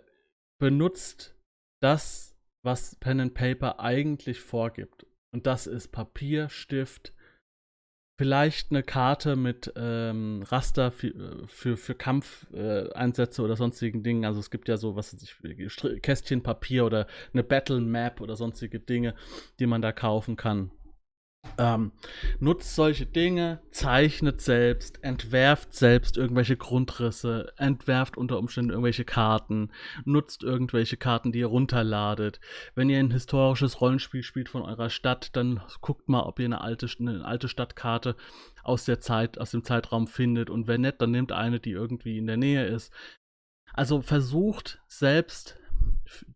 [0.59, 1.35] benutzt
[1.81, 5.05] das, was Pen and Paper eigentlich vorgibt.
[5.33, 7.13] Und das ist Papier, Stift,
[8.21, 14.25] vielleicht eine Karte mit ähm, Raster für, für, für Kampfeinsätze äh, oder sonstigen Dingen.
[14.25, 15.35] Also es gibt ja so, was ich,
[16.03, 19.15] Kästchen Papier oder eine Battle Map oder sonstige Dinge,
[19.59, 20.69] die man da kaufen kann.
[21.57, 21.91] Ähm,
[22.39, 29.69] nutzt solche Dinge, zeichnet selbst, entwerft selbst irgendwelche Grundrisse, entwerft unter Umständen irgendwelche Karten,
[30.05, 32.39] nutzt irgendwelche Karten, die ihr runterladet.
[32.73, 36.61] Wenn ihr ein historisches Rollenspiel spielt von eurer Stadt, dann guckt mal, ob ihr eine
[36.61, 38.15] alte, eine alte Stadtkarte
[38.63, 40.49] aus der Zeit, aus dem Zeitraum findet.
[40.49, 42.91] Und wenn nicht, dann nehmt eine, die irgendwie in der Nähe ist.
[43.73, 45.60] Also versucht selbst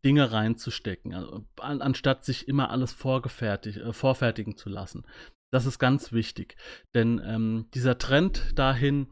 [0.04, 5.06] Dinge reinzustecken, also, an, anstatt sich immer alles vorgefertigt, äh, vorfertigen zu lassen.
[5.52, 6.56] Das ist ganz wichtig,
[6.94, 9.08] denn ähm, dieser Trend dahin,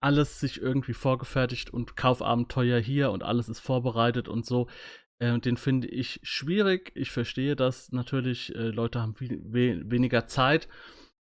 [0.00, 4.68] alles sich irgendwie vorgefertigt und Kaufabenteuer hier und alles ist vorbereitet und so,
[5.18, 6.92] äh, den finde ich schwierig.
[6.94, 10.68] Ich verstehe das natürlich, äh, Leute haben viel, we weniger Zeit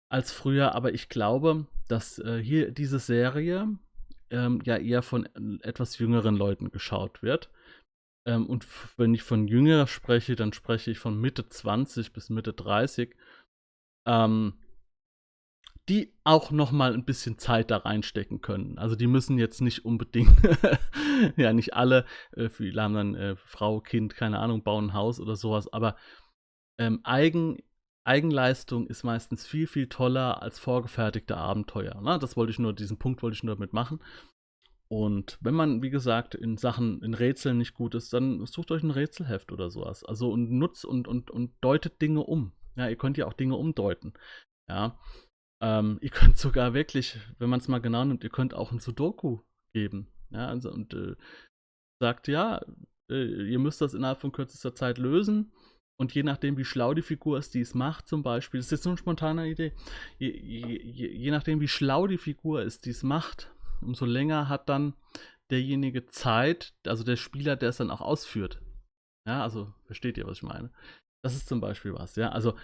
[0.08, 3.68] als früher, aber ich glaube, dass äh, hier diese Serie
[4.30, 5.28] ähm, ja eher von
[5.62, 7.50] etwas jüngeren Leuten geschaut wird.
[8.26, 12.52] Ähm, und wenn ich von jünger spreche, dann spreche ich von Mitte 20 bis Mitte
[12.52, 13.16] 30.
[14.06, 14.54] Ähm,
[15.88, 18.76] die auch noch mal ein bisschen Zeit da reinstecken können.
[18.78, 20.36] Also die müssen jetzt nicht unbedingt,
[21.36, 25.20] ja nicht alle, äh, viele haben dann äh, Frau, Kind, keine Ahnung, bauen ein Haus
[25.20, 25.96] oder sowas, aber
[26.78, 27.58] ähm, Eigen,
[28.04, 32.00] Eigenleistung ist meistens viel, viel toller als vorgefertigte Abenteuer.
[32.00, 32.18] Ne?
[32.18, 34.00] Das wollte ich nur, diesen Punkt wollte ich nur damit machen.
[34.88, 38.82] Und wenn man, wie gesagt, in Sachen, in Rätseln nicht gut ist, dann sucht euch
[38.82, 40.04] ein Rätselheft oder sowas.
[40.04, 42.52] Also und nutzt und, und, und deutet Dinge um.
[42.76, 44.14] Ja, ihr könnt ja auch Dinge umdeuten.
[44.68, 44.98] Ja.
[45.60, 48.78] Ähm, ihr könnt sogar wirklich, wenn man es mal genau nimmt, ihr könnt auch ein
[48.78, 49.40] Sudoku
[49.72, 50.12] geben.
[50.30, 51.16] Ja, also und äh,
[52.00, 52.64] sagt, ja,
[53.10, 55.52] äh, ihr müsst das innerhalb von kürzester Zeit lösen.
[55.98, 58.72] Und je nachdem, wie schlau die Figur ist, die es macht, zum Beispiel, das ist
[58.72, 59.72] jetzt nur eine spontane Idee,
[60.18, 64.68] je, je, je nachdem, wie schlau die Figur ist, die es macht, umso länger hat
[64.68, 64.94] dann
[65.50, 68.60] derjenige Zeit, also der Spieler, der es dann auch ausführt.
[69.26, 70.70] Ja, also versteht ihr, was ich meine?
[71.22, 72.30] Das ist zum Beispiel was, ja.
[72.30, 72.54] Also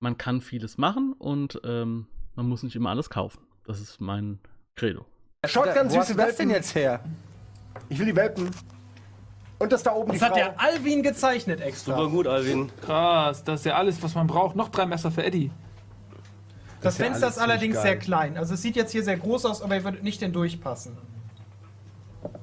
[0.00, 3.46] man kann vieles machen und ähm, man muss nicht immer alles kaufen.
[3.64, 4.38] Das ist mein
[4.76, 5.04] Credo.
[5.42, 7.04] Wo hast du das denn jetzt her?
[7.88, 8.50] Ich will die Welpen.
[9.58, 10.36] Und das da oben Das die hat Frau.
[10.38, 11.96] der Alvin gezeichnet extra.
[11.96, 12.70] Super gut, Alvin.
[12.80, 14.56] Krass, das ist ja alles, was man braucht.
[14.56, 15.50] Noch drei Messer für Eddie.
[16.80, 18.36] Das ist ja Fenster alles ist allerdings sehr klein.
[18.36, 20.96] Also es sieht jetzt hier sehr groß aus, aber er würde nicht hindurchpassen.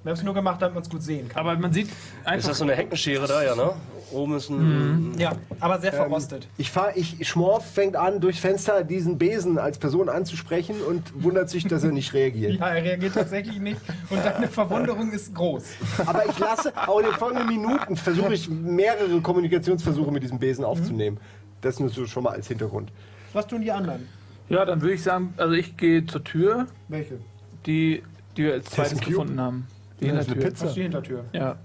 [0.03, 1.39] Wir haben es nur gemacht, damit man es gut sehen kann.
[1.45, 2.49] Aber man sieht Ist einfach.
[2.49, 3.71] das so eine Heckenschere da, ja, ne?
[4.11, 5.13] Oben ist ein.
[5.17, 6.47] Ja, aber sehr verrostet.
[6.57, 11.49] Ich fahr, ich, Schmorf fängt an, durch Fenster diesen Besen als Person anzusprechen und wundert
[11.49, 12.53] sich, dass er nicht reagiert.
[12.53, 15.63] Ja, er reagiert tatsächlich nicht und deine Verwunderung ist groß.
[16.05, 20.63] Aber ich lasse, auch in den folgenden Minuten versuche ich mehrere Kommunikationsversuche mit diesem Besen
[20.63, 21.19] aufzunehmen.
[21.61, 22.91] Das nur so schon mal als Hintergrund.
[23.33, 24.07] Was tun die anderen?
[24.49, 27.19] Ja, dann würde ich sagen, also ich gehe zur Tür, Welche?
[27.65, 28.03] die,
[28.37, 29.67] die wir als zweites gefunden haben.
[29.99, 30.49] Die Hintertür.
[30.51, 31.25] Das ist die Hintertür.
[31.33, 31.57] Ja.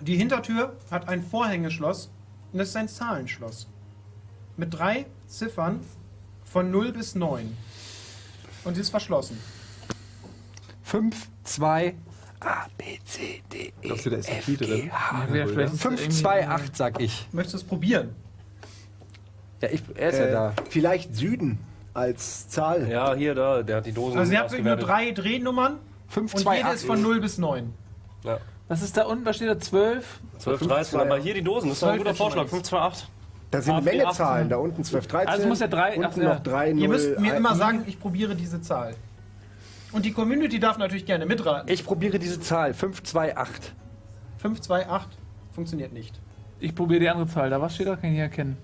[0.00, 2.10] Die Hintertür hat ein Vorhängeschloss
[2.52, 3.68] und das ist ein Zahlenschloss.
[4.56, 5.80] Mit drei Ziffern
[6.44, 7.56] von 0 bis 9.
[8.64, 9.38] Und sie ist verschlossen.
[10.84, 11.94] 5, 2,
[12.40, 14.90] A, B, C, D, E, F, G, drin?
[14.92, 15.26] H.
[15.34, 17.28] Ja, vielleicht ist 5, irgendwie- 2, 8, sag ich.
[17.32, 18.14] Möchtest du es probieren?
[19.60, 20.52] Ja, ich, er ist ja Äh, da.
[20.70, 21.58] vielleicht Süden
[21.94, 22.88] als Zahl.
[22.88, 24.86] Ja, hier, da, der hat die Dosen Also ihr habt nur ausgewertet.
[24.88, 26.74] drei Drehnummern 5, und 2, jede 8.
[26.74, 27.72] ist von 0 bis 9.
[28.24, 28.38] Ja.
[28.68, 29.24] Was ist da unten?
[29.24, 29.58] Was steht da?
[29.58, 30.20] 12?
[30.38, 32.42] 12, 5, 13, 2, aber hier die Dosen, das ist doch ein 12 guter Vorschlag.
[32.42, 32.50] eins.
[32.50, 33.08] 5, 2, 8.
[33.50, 34.16] Da sind eine AfD Menge 18.
[34.24, 34.48] Zahlen.
[34.50, 35.28] Da unten 12, 13.
[35.28, 36.34] Also muss ja drei- ach, Unten ja.
[36.34, 37.56] noch 3, 0, Ihr müsst mir immer I.
[37.56, 38.94] sagen, ich probiere diese Zahl.
[39.90, 41.72] Und die Community darf natürlich gerne mitraten.
[41.72, 42.74] Ich probiere diese Zahl.
[42.74, 43.72] 5, 2, 8.
[44.36, 45.08] 5, 2, 8
[45.54, 46.14] funktioniert nicht.
[46.60, 47.48] Ich probiere die andere Zahl.
[47.48, 47.96] Da was steht da?
[47.96, 48.58] Kann ich nicht erkennen.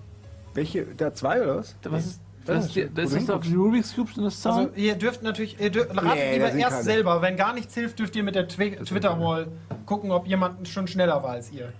[0.55, 0.85] Welche?
[0.97, 1.75] Da zwei oder was?
[1.83, 4.67] Was ist, Das das, ist das auf die Rubik's Cube sind das Zahlen?
[4.69, 6.83] Also ihr dürft natürlich, ihr dürft, ratet Nee, lieber erst keine.
[6.83, 7.21] selber.
[7.21, 9.47] Wenn gar nichts hilft, dürft ihr mit der Twi Twitter-Wall
[9.85, 11.71] gucken, ob jemand schon schneller war als ihr.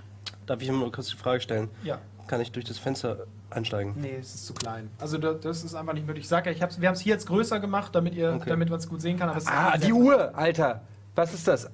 [0.45, 1.69] Darf ich nur kurz die Frage stellen?
[1.83, 1.99] Ja.
[2.27, 3.93] Kann ich durch das Fenster einsteigen?
[3.97, 4.89] Nee, es ist zu klein.
[4.99, 6.23] Also da- das ist einfach nicht möglich.
[6.25, 8.49] Ich sag ja, ich hab's, wir haben es hier jetzt größer gemacht, damit ihr, Okay.
[8.49, 9.29] damit man es gut sehen kann.
[9.29, 10.81] Aber es ist Ah, die Uhr, Alter.
[11.15, 11.69] Was ist das?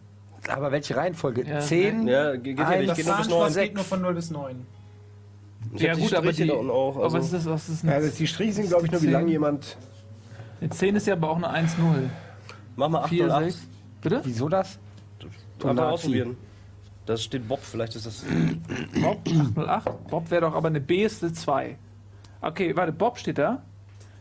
[0.49, 1.43] Aber welche Reihenfolge?
[1.47, 2.07] Ja, 10?
[2.07, 2.89] Ja, ge- geht ja nicht.
[2.89, 3.63] Das Geht nur bis Zahnschloss 9.
[3.63, 4.65] geht nur von 0 bis 9.
[5.73, 6.95] Ich ja gut, aber die, da unten auch.
[6.97, 7.51] aber was Also, ist das?
[7.53, 9.77] Was ist Ja, das, die Striche sind, glaube ich, nur wie lange jemand.
[10.59, 11.75] eine 10 ist ja aber auch eine 1-0.
[12.75, 13.43] mach mal 8 4, und 8.
[13.45, 13.67] 6.
[14.01, 14.21] Bitte?
[14.23, 14.79] Wieso das?
[15.63, 15.81] Einfach Nazi.
[15.93, 16.37] ausprobieren.
[17.05, 18.23] Da steht Bob, vielleicht ist das.
[19.01, 20.07] Bob 808.
[20.09, 21.77] Bob wäre doch aber eine B ist eine 2.
[22.41, 23.61] Okay, warte, Bob steht da.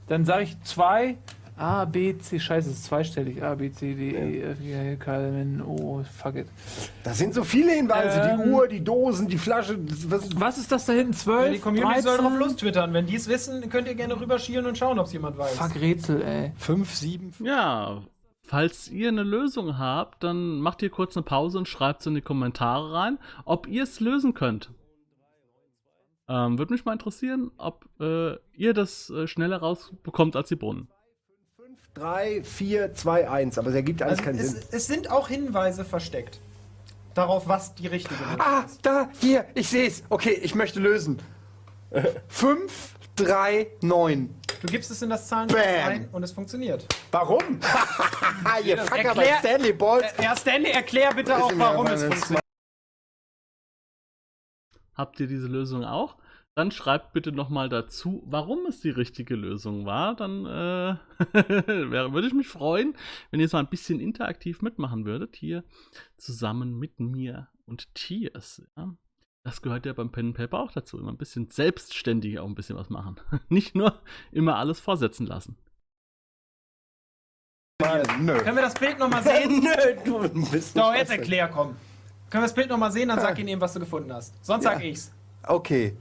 [0.06, 1.16] Dann sage ich 2.
[1.60, 3.42] A, B, C, scheiße, es ist zweistellig.
[3.42, 6.46] A, B, C, D, E, F, G, H, K, L, M, N, O, fuck it.
[7.04, 8.20] Das sind so viele Hinweise.
[8.22, 8.52] die Ähm.
[8.54, 9.78] Uhr, die Dosen, die Flasche.
[10.08, 11.12] Was, Was ist das da hinten?
[11.12, 11.46] 12?
[11.46, 12.24] Ja, die Community soll 13?
[12.24, 12.92] drauf los twittern.
[12.94, 15.58] Wenn die es wissen, könnt ihr gerne rüberschielen und schauen, ob es jemand weiß.
[15.58, 16.52] Fuck Rätsel, ey.
[16.56, 17.34] 5, 7.
[17.44, 18.02] Ja,
[18.42, 22.14] falls ihr eine Lösung habt, dann macht ihr kurz eine Pause und schreibt es in
[22.14, 24.70] die Kommentare rein, ob ihr es lösen könnt.
[26.26, 30.88] Ähm, Würde mich mal interessieren, ob äh, ihr das äh, schneller rausbekommt als die Brunnen.
[31.94, 33.58] 3, 4, 2, 1.
[33.58, 34.62] Aber es ergibt alles Also keinen es, Sinn.
[34.70, 36.40] es sind auch Hinweise versteckt.
[37.14, 38.78] Darauf, was die richtige Lösung Ah, ist.
[38.86, 40.04] da, hier, ich sehe es.
[40.08, 41.20] Okay, ich möchte lösen.
[42.28, 44.34] 5, 3, 9.
[44.62, 45.48] Du gibst es in das Bam.
[45.54, 46.86] ein und es funktioniert.
[47.10, 47.40] Warum?
[48.64, 50.06] Ihr Fucker Erklär- bei Stanley Balls.
[50.22, 52.40] Ja, Stanley, erklär bitte auch, warum es funktioniert.
[54.94, 56.16] Habt ihr diese Lösung auch?
[56.56, 60.14] Dann schreibt bitte nochmal dazu, warum es die richtige Lösung war.
[60.16, 60.96] Dann äh,
[62.12, 62.96] würde ich mich freuen,
[63.30, 65.64] wenn ihr so ein bisschen interaktiv mitmachen würdet, hier
[66.16, 68.62] zusammen mit mir und Tiers.
[68.76, 68.92] Ja?
[69.44, 70.98] Das gehört ja beim Pen and Paper auch dazu.
[70.98, 73.16] Immer ein bisschen selbstständig auch ein bisschen was machen.
[73.48, 74.00] Nicht nur
[74.32, 75.56] immer alles vorsetzen lassen.
[78.20, 78.36] Nö.
[78.38, 79.60] Können wir das Bild nochmal sehen?
[79.64, 81.18] Nö, du bist Doch, jetzt das.
[81.18, 81.76] erklär, komm.
[82.28, 84.34] Können wir das Bild nochmal sehen, dann sag ihnen eben, was du gefunden hast.
[84.44, 84.86] Sonst sag Ja.
[84.90, 85.12] ich's.
[85.44, 85.96] Okay.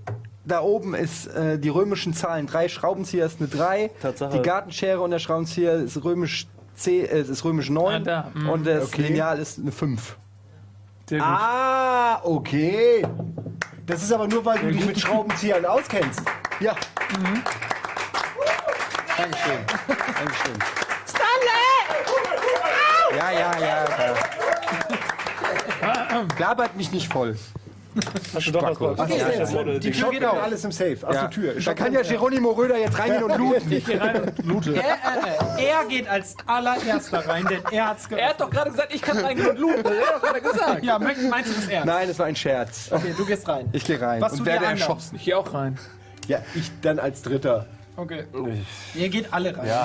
[0.49, 2.47] Da oben ist äh, die römischen Zahlen.
[2.47, 3.91] Drei Schraubenzieher ist eine 3.
[4.01, 4.35] Tatsache.
[4.35, 7.95] Die Gartenschere und der Schraubenzieher ist römisch 10, äh, ist römisch 9.
[7.95, 8.49] Ah, da, mm.
[8.49, 9.03] Und das Okay.
[9.03, 10.17] Lineal ist eine 5.
[11.07, 11.27] Sehr gut.
[11.27, 13.05] Ah, okay.
[13.85, 16.23] Das ist aber nur, weil du dich mit Schraubenzieher auskennst.
[16.59, 16.73] Ja.
[17.19, 17.43] Mhm.
[19.17, 19.59] Dankeschön.
[19.87, 20.55] Dankeschön.
[21.05, 21.69] Stanley!
[23.17, 23.85] Ja, ja, ja.
[25.81, 26.27] ja.
[26.39, 27.37] Labert mich nicht voll.
[28.33, 29.53] Hast du doch was Okay, jetzt.
[29.53, 29.91] was- Die.
[29.91, 30.41] Tür geht auch.
[30.43, 30.97] Alles im Safe.
[31.11, 31.27] Ja.
[31.27, 31.53] die Tür.
[31.63, 34.75] Da kann ja Geronimo Röder jetzt reingehen und looten.
[34.75, 38.29] Er, äh, er geht als allererster rein, denn er hat's Er geöffnet.
[38.29, 39.83] hat doch gerade gesagt, ich kann reingehen und looten.
[39.83, 40.83] Das hat er doch gerade gesagt.
[40.83, 41.85] Ja, meinst du das ernst?
[41.85, 42.89] Nein, es war ein Scherz.
[42.91, 43.69] Okay, du gehst rein.
[43.71, 45.15] Ich gehe rein Was und werde erschossen.
[45.15, 45.77] Ich gehe auch rein.
[46.27, 47.65] Ja, ich dann als Dritter.
[47.99, 48.23] Okay.
[48.95, 49.67] Ihr geht alle rein.
[49.67, 49.83] Ja,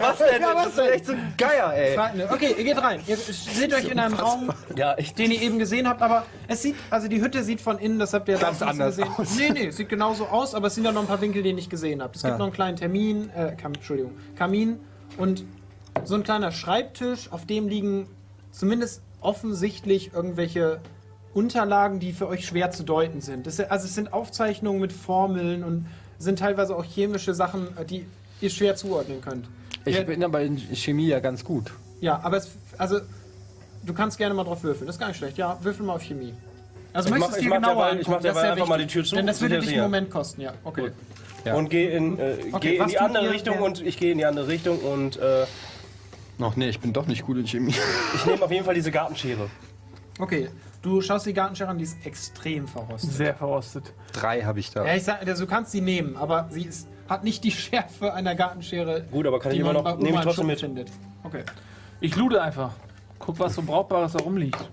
[0.00, 0.40] was denn?
[0.42, 0.88] Ja, was denn?
[0.90, 1.94] Echt so ein Geier, ey.
[1.94, 3.00] Frage- Okay, ihr geht rein.
[3.06, 5.14] Ihr seht euch in einem Raum, Ja, ich.
[5.14, 8.14] den ihr eben gesehen habt, aber es sieht, also die Hütte sieht von innen, das
[8.14, 9.12] habt ihr Ganz draußen anders gesehen.
[9.16, 9.36] aus.
[9.36, 11.54] Nee, nee, sieht genauso aus, aber es sind ja noch ein paar Winkel, die ihr
[11.54, 12.16] nicht gesehen habt.
[12.16, 12.38] Es gibt Ja.
[12.38, 14.80] noch einen kleinen Termin, äh, Kam, Entschuldigung, Kamin
[15.18, 15.44] und
[16.04, 18.08] so ein kleiner Schreibtisch, auf dem liegen
[18.50, 20.80] zumindest offensichtlich irgendwelche
[21.34, 23.46] Unterlagen, die für euch schwer zu deuten sind.
[23.46, 25.86] Das, also es sind Aufzeichnungen mit Formeln und
[26.18, 28.06] sind teilweise auch chemische Sachen, äh, die
[28.40, 29.46] ihr schwer zuordnen könnt.
[29.84, 31.70] Ich bin aber in Chemie ja ganz gut.
[32.00, 32.98] ja, aber es, also,
[33.84, 34.86] du kannst gerne mal drauf würfeln.
[34.86, 35.38] Das ist gar nicht schlecht.
[35.38, 36.34] Ja, würfel mal auf Chemie.
[36.92, 38.78] Also Ich möchtest mach- du dir mach genauer derweil- ich angucken, mach das einfach mal
[38.78, 38.88] wichtig.
[38.88, 39.80] die Tür zu Denn das würde dich einen.
[39.82, 40.52] Moment kosten, ja.
[40.64, 40.90] Okay.
[41.44, 41.54] Ja.
[41.54, 44.48] Und gehe in, äh, geh in die andere Richtung und ich gehe in die andere
[44.48, 45.44] Richtung und äh,
[46.38, 47.74] Noch nee, ich bin doch nicht gut in Chemie.
[48.14, 49.48] ich nehme auf jeden Fall diese Gartenschere.
[50.18, 50.48] Okay,
[50.86, 53.10] du schaust die Gartenschere an, die ist extrem verrostet.
[53.12, 53.92] Sehr verrostet.
[54.12, 54.86] Drei habe ich da.
[54.86, 58.14] Ja, ich sag, also, du kannst sie nehmen, aber sie ist, hat nicht die Schärfe
[58.14, 59.90] einer Gartenschere, Gut, aber kann ich die immer man noch.
[59.96, 60.60] bei Nehme Oma ich trotzdem im mit.
[60.60, 60.90] Findet.
[61.24, 61.42] Okay.
[62.00, 62.72] Ich loote einfach.
[63.18, 64.70] Guck, was so Brauchbares da rumliegt.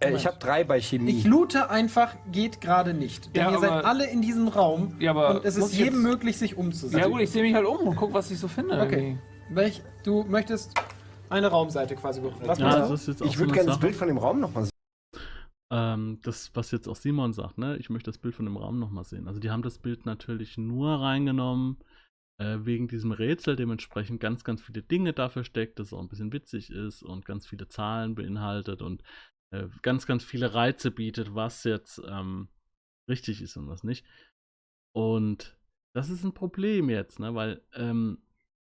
[0.00, 1.10] Äh, ich habe drei bei Chemie.
[1.12, 3.34] Ich loote einfach, geht gerade nicht.
[3.34, 6.02] Denn Ja, ihr seid alle in diesem Raum Ja, aber und es ist ich jedem
[6.02, 7.00] möglich, sich umzusehen.
[7.00, 8.80] Ja gut, ich sehe mich halt um und guck, was ich so finde.
[8.80, 8.94] Okay.
[8.94, 9.18] irgendwie.
[9.50, 10.72] Welch, du möchtest
[11.28, 12.46] eine Raumseite quasi bekommen.
[12.46, 12.88] Was Ja,
[13.24, 13.78] Ich würde gerne das.
[13.80, 14.72] Bild von dem Raum nochmal sehen.
[15.72, 17.78] Ähm, das, was jetzt auch Simon sagt, ne?
[17.78, 19.26] Ich möchte das Bild von dem Raum nochmal sehen.
[19.26, 21.78] Also die haben das Bild natürlich nur reingenommen,
[22.38, 26.30] äh, wegen diesem Rätsel, dementsprechend ganz, ganz viele Dinge da versteckt, das auch ein bisschen
[26.30, 29.02] witzig ist und ganz viele Zahlen beinhaltet und
[29.50, 32.48] äh, ganz, ganz viele Reize bietet, was jetzt ähm,
[33.08, 34.04] richtig ist und was nicht.
[34.94, 35.58] Und
[35.94, 37.34] das ist ein Problem jetzt, ne?
[37.34, 38.18] Weil ähm,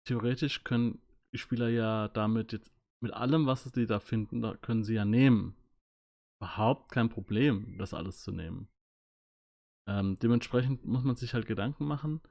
[0.05, 1.01] theoretisch können
[1.33, 5.05] die Spieler ja damit jetzt mit allem, was sie da finden, da können sie ja
[5.05, 5.55] nehmen
[6.39, 8.67] überhaupt kein Problem, das alles zu nehmen.
[9.87, 12.21] Ähm, dementsprechend muss man sich halt Gedanken machen,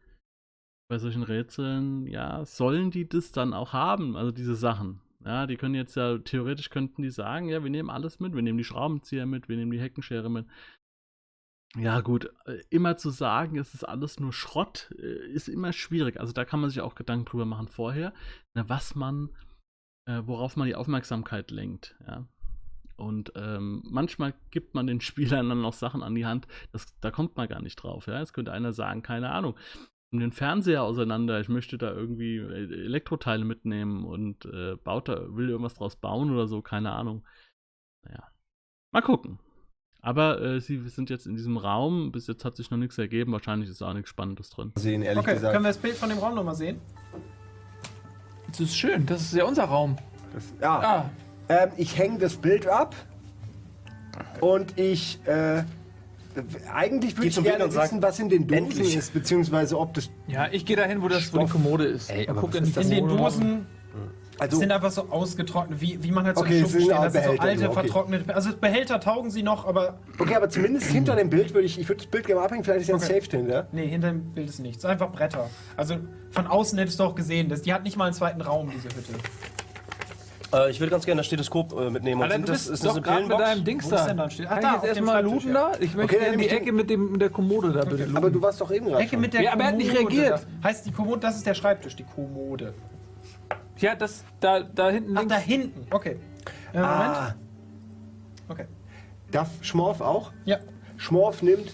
[0.88, 5.00] bei solchen Rätseln, ja, sollen die das dann auch haben, also diese Sachen.
[5.24, 8.42] Ja, die können jetzt ja, theoretisch könnten die sagen, ja, wir nehmen alles mit, wir
[8.42, 10.46] nehmen die Schraubenzieher mit, wir nehmen die Heckenschere mit.
[11.76, 16.20] Ja, gut, äh, immer zu sagen, es ist alles nur Schrott, äh, ist immer schwierig.
[16.20, 18.14] Also da kann man sich auch Gedanken drüber machen vorher,
[18.54, 19.30] na, was man,
[20.08, 22.26] äh, worauf man die Aufmerksamkeit lenkt, ja.
[22.96, 27.10] Und ähm, manchmal gibt man den Spielern dann noch Sachen an die Hand, das, da
[27.10, 28.06] kommt man gar nicht drauf.
[28.06, 28.18] Ja?
[28.18, 29.56] Jetzt könnte einer sagen, keine Ahnung,
[30.10, 35.34] nimm den Fernseher auseinander, ich möchte da irgendwie äh, Elektroteile mitnehmen und äh, baut da,
[35.34, 37.26] will irgendwas draus bauen oder so, keine Ahnung.
[38.04, 38.28] Naja,
[38.92, 39.38] mal gucken.
[40.00, 43.32] Aber äh, sie sind jetzt in diesem Raum, bis jetzt hat sich noch nichts ergeben,
[43.32, 44.72] wahrscheinlich ist auch nichts Spannendes drin.
[44.76, 45.52] Sehen, ehrlich Okay, gesagt.
[45.52, 46.80] können wir das Bild von dem Raum nochmal sehen?
[48.46, 49.96] Das ist schön, das ist ja unser Raum.
[50.32, 50.78] Das, ja.
[50.80, 51.10] Ah,
[51.48, 52.94] Ähm, ich hänge das Bild ab
[54.40, 55.20] und ich.
[55.26, 55.62] Äh,
[56.72, 58.94] eigentlich würde ich gerne und sag, wissen, was in den Dosen endlich.
[58.96, 60.10] ist, beziehungsweise ob das.
[60.26, 61.46] ja, ich gehe dahin, wo, das, wo die.
[61.46, 62.10] Kommode ist.
[62.10, 63.08] Ey, Und aber guck in In den.
[63.08, 63.66] Dosen
[64.38, 66.88] Also, sind einfach so ausgetrocknet, wie, wie man halt so Okay, sind stehen.
[66.90, 67.72] Das sind so Behälter, alte, okay.
[67.74, 68.34] vertrocknete.
[68.34, 71.78] Also Behälter taugen sie noch, aber okay, aber zumindest hinter dem Bild würde ich.
[71.78, 73.18] Ich würde das Bild gerne mal abhängen, vielleicht ist ja ein Okay.
[73.20, 73.68] Safe hinter.
[73.72, 74.84] nee, hinter dem Bild ist nichts.
[74.84, 75.48] Einfach Bretter.
[75.74, 75.96] Also
[76.32, 78.88] von außen hättest du auch gesehen, dass die hat nicht mal einen zweiten Raum, diese
[78.88, 79.14] Hütte.
[80.52, 82.22] Äh, ich würde ganz gerne das Stethoskop äh, mitnehmen.
[82.22, 83.96] Alter, sind du das, bist ist doch das gerade mit deinem Dings da.
[83.96, 85.70] Ach, Kann da, ich jetzt erstmal looten ja.
[85.72, 85.72] da?
[85.80, 88.16] Ich möchte gerne die Ecke mit, dem, mit der Kommode da bitte looten.
[88.16, 89.02] Aber du warst doch eben gerade.
[89.02, 90.16] Ecke mit der Ja, aber er hat nicht Kommode.
[90.16, 90.46] reagiert.
[90.62, 90.68] Da.
[90.68, 92.74] Heißt die Kommode, das ist der Schreibtisch, die Kommode.
[93.78, 95.34] Ja, das, da, da hinten Ach, links.
[95.34, 95.86] da hinten.
[95.90, 96.16] Okay.
[96.72, 96.92] Äh, Moment.
[96.92, 97.34] Ah,
[98.48, 98.66] Okay.
[99.32, 100.30] darf Schmorf auch?
[100.44, 100.58] Ja.
[100.96, 101.72] Schmorf nimmt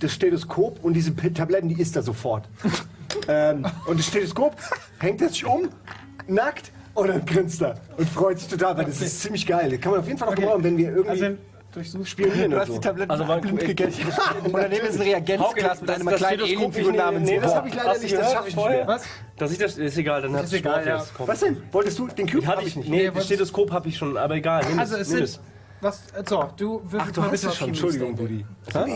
[0.00, 2.46] das Stethoskop und diese Tabletten, die isst er sofort.
[3.28, 4.54] ähm, und das Stethoskop
[4.98, 5.70] hängt er sich um,
[6.26, 9.70] nackt, und dann grinst er und freut sich total, weil das ist ziemlich geil.
[9.70, 10.42] Das kann man auf jeden Fall noch Okay.
[10.42, 11.36] gebrauchen, wenn wir irgendwie Also
[11.72, 12.80] durchsuchst spionieren Du hast die so.
[12.80, 14.02] Tabletten Also, blind gegessen.
[14.44, 17.74] Und daneben ist ein Reagenzglas mit das- einem kleinen Alienfigur namens nee, das hab ich
[17.74, 18.86] leider Hast du nicht, das gehört schaff ich nicht vorher?
[18.88, 19.02] Was?
[19.36, 21.04] Dass ich das ist egal, dann Ist egal, ja.
[21.18, 21.62] Was denn?
[21.70, 22.46] Wolltest du den Cube?
[22.46, 22.88] Hatte Hab ich nicht.
[22.88, 24.64] Nee, das Stethoskop habe ich schon, aber egal.
[24.68, 25.40] Nimm Also es, sind.
[25.82, 26.02] Was?
[26.28, 27.66] So, du würfel Ach, du mal hast bitte es auf schon.
[27.74, 27.78] Chemie.
[27.78, 28.16] Entschuldigung.
[28.16, 28.44] Buddy.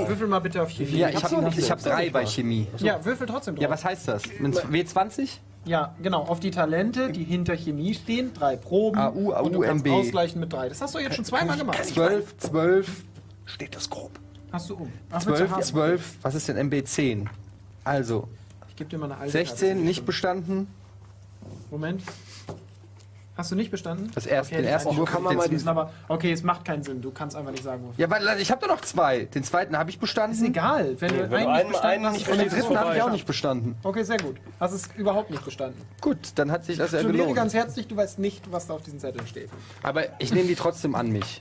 [0.09, 0.99] Würfel mal bitte auf Chemie.
[0.99, 2.67] Ja, ich habe hab drei bei Chemie.
[2.79, 3.63] Ja, würfel trotzdem drauf.
[3.63, 4.23] Ja, was heißt das?
[4.41, 5.39] Mit W20?
[5.65, 6.23] Ja, genau.
[6.23, 8.99] Auf die Talente, die hinter Chemie stehen, drei Proben.
[8.99, 9.93] AU, AU, und du kannst MB.
[9.95, 10.69] ausgleichen mit drei.
[10.69, 11.83] Das hast du jetzt schon zweimal gemacht.
[11.85, 13.05] 12, 12,
[13.47, 14.11] Stethoskop.
[14.53, 14.93] Hast du um.
[15.11, 15.63] Ach, willst du 12, haben?
[15.63, 16.17] 12.
[16.23, 17.27] Was ist denn MB10?
[17.83, 18.29] Also,
[18.69, 19.83] Ich gebe dir mal eine alte 16 Karte.
[19.85, 20.69] nicht bestanden.
[21.71, 22.03] Moment.
[23.37, 24.13] Hast du nicht bestanden?
[24.15, 26.45] Das erste- den die ersten kann Wurf kann man den mal diesen, aber okay, es
[26.45, 27.03] macht keinen Sinn.
[27.03, 27.95] Du kannst einfach nicht sagen, wofür.
[28.01, 29.25] Ja, weil ich habe doch noch zwei.
[29.25, 30.37] Den zweiten habe ich bestanden.
[30.37, 30.95] Ist egal.
[31.01, 33.03] Wenn du wenn du einen nicht einen- bestanden einen hast, Und den dritten habe ich
[33.03, 33.75] auch nicht bestanden.
[33.83, 34.37] Okay, sehr gut.
[34.61, 35.83] Hast es überhaupt nicht bestanden.
[36.01, 37.37] Gut, dann hat sich das ja Gratuliere gelohnt.
[37.37, 39.51] ganz herzlich, du weißt nicht, was da auf diesen Zetteln steht.
[39.83, 41.41] Aber ich nehme die trotzdem an mich.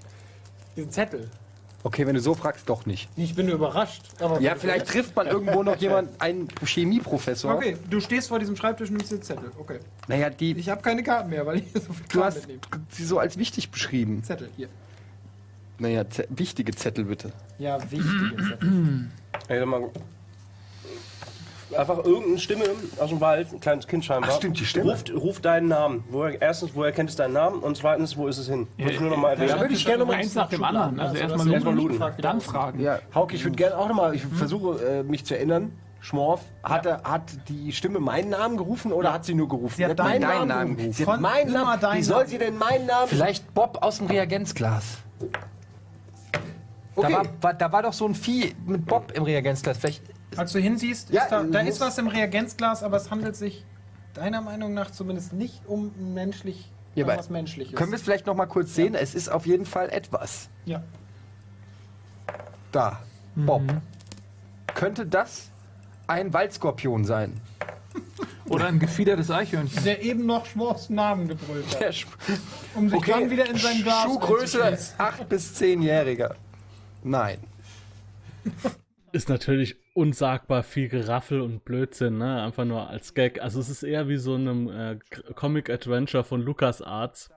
[0.76, 1.30] Diesen Zettel.
[1.86, 3.10] Okay, wenn du so fragst, doch nicht.
[3.18, 4.04] Ich bin überrascht.
[4.20, 7.54] Aber Ja, vielleicht trifft man irgendwo noch jemand, einen Chemieprofessor.
[7.56, 9.52] Okay, du stehst vor diesem Schreibtisch und nimmst den Zettel.
[9.60, 9.80] Okay.
[10.08, 12.62] Naja, die, Ich habe keine Karten mehr, weil ich so viel du Kram hast mitnehme.
[12.90, 14.24] sie so als wichtig beschrieben.
[14.24, 14.70] Zettel, hier.
[15.80, 17.34] Naja, Z wichtige Zettel bitte.
[17.60, 19.10] Ja, wichtige Zettel.
[19.50, 19.90] Ey, dann mal.
[21.78, 22.66] Einfach irgendeine Stimme
[23.00, 24.30] aus dem Wald, ein kleines Kind scheinbar.
[24.34, 24.92] Ach, stimmt, die Stimme.
[24.92, 26.04] Ruft, ruft deinen Namen.
[26.10, 27.60] Woher, erstens, woher kennt es deinen Namen?
[27.60, 28.68] Und zweitens, wo ist es hin?
[28.78, 29.60] Muss ich nur noch mal Ja, erwähnen.
[29.62, 31.00] würde ich gerne noch mal Eins nach dem anderen.
[31.00, 32.80] Also ja, erstmal du gefragt wird, dann fragen.
[32.80, 35.72] Ja, Hauke, ich würde gerne auch nochmal, ich versuche äh, mich zu erinnern.
[36.04, 39.76] Schmorf, hat, er, hat die Stimme meinen Namen gerufen oder hat sie nur gerufen?
[39.78, 40.94] Sie hat meinen deinen Namen gerufen.
[40.94, 41.80] Sie hat meinen Namen.
[41.94, 42.30] Wie soll Namen.
[42.30, 43.08] sie denn meinen Namen?
[43.08, 44.98] vielleicht Bob aus dem Reagenzglas.
[46.96, 47.08] Okay.
[47.10, 49.78] Da, war, war, da war doch so ein Vieh mit Bob im Reagenzglas.
[49.78, 50.04] Vielleicht
[50.38, 53.66] Als du hinsiehst, Ja, ist da, da ist was im Reagenzglas, aber es handelt sich
[54.14, 57.76] deiner Meinung nach zumindest nicht um menschlich, Ja, was Menschliches.
[57.76, 58.96] können wir es vielleicht noch mal kurz sehen.
[58.96, 60.50] Es ist auf jeden Fall etwas.
[60.66, 60.84] ja.
[62.72, 63.00] Da.
[63.36, 63.62] Bob.
[64.74, 65.52] Könnte das
[66.08, 67.40] ein Waldskorpion sein?
[68.50, 69.84] Oder ein gefiedertes Eichhörnchen.
[69.84, 72.08] Der eben noch Schmorfs Namen gebrüllt hat, Der Sch
[72.76, 75.00] um sich dann wieder in sein Glas Schuhgröße einzuschließen.
[75.00, 76.34] 8 bis 10-Jähriger.
[77.04, 77.38] Nein.
[79.12, 82.42] Ist natürlich unsagbar viel Geraffel und Blödsinn, ne?
[82.44, 83.42] Einfach nur als Gag.
[83.42, 84.98] Also es ist eher wie so einem äh,
[85.36, 87.30] Comic-Adventure von LucasArts.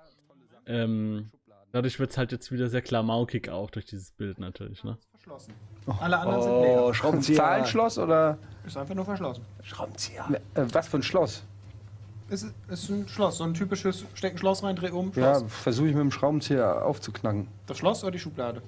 [0.67, 1.31] Ähm,
[1.73, 4.97] dadurch wird es halt jetzt wieder sehr klamaukig auch durch dieses Bild natürlich, ne?
[5.13, 5.53] Verschlossen.
[6.01, 6.83] Alle anderen sind leer.
[6.83, 7.37] Oh, Ein Schraubenzieher.
[7.37, 9.45] Zahlenschloss oder Ist einfach nur verschlossen.
[9.63, 10.25] Schraubenzieher.
[10.55, 11.45] äh, was für ein Schloss?
[12.29, 15.53] Es ist, ist ein Schloss, so ein typisches Stecken Schloss rein, dreh um, Ja, Schloss.
[15.53, 17.47] versuche ich mit dem Schraubenzieher aufzuknacken.
[17.67, 18.63] Das Schloss oder die Schublade?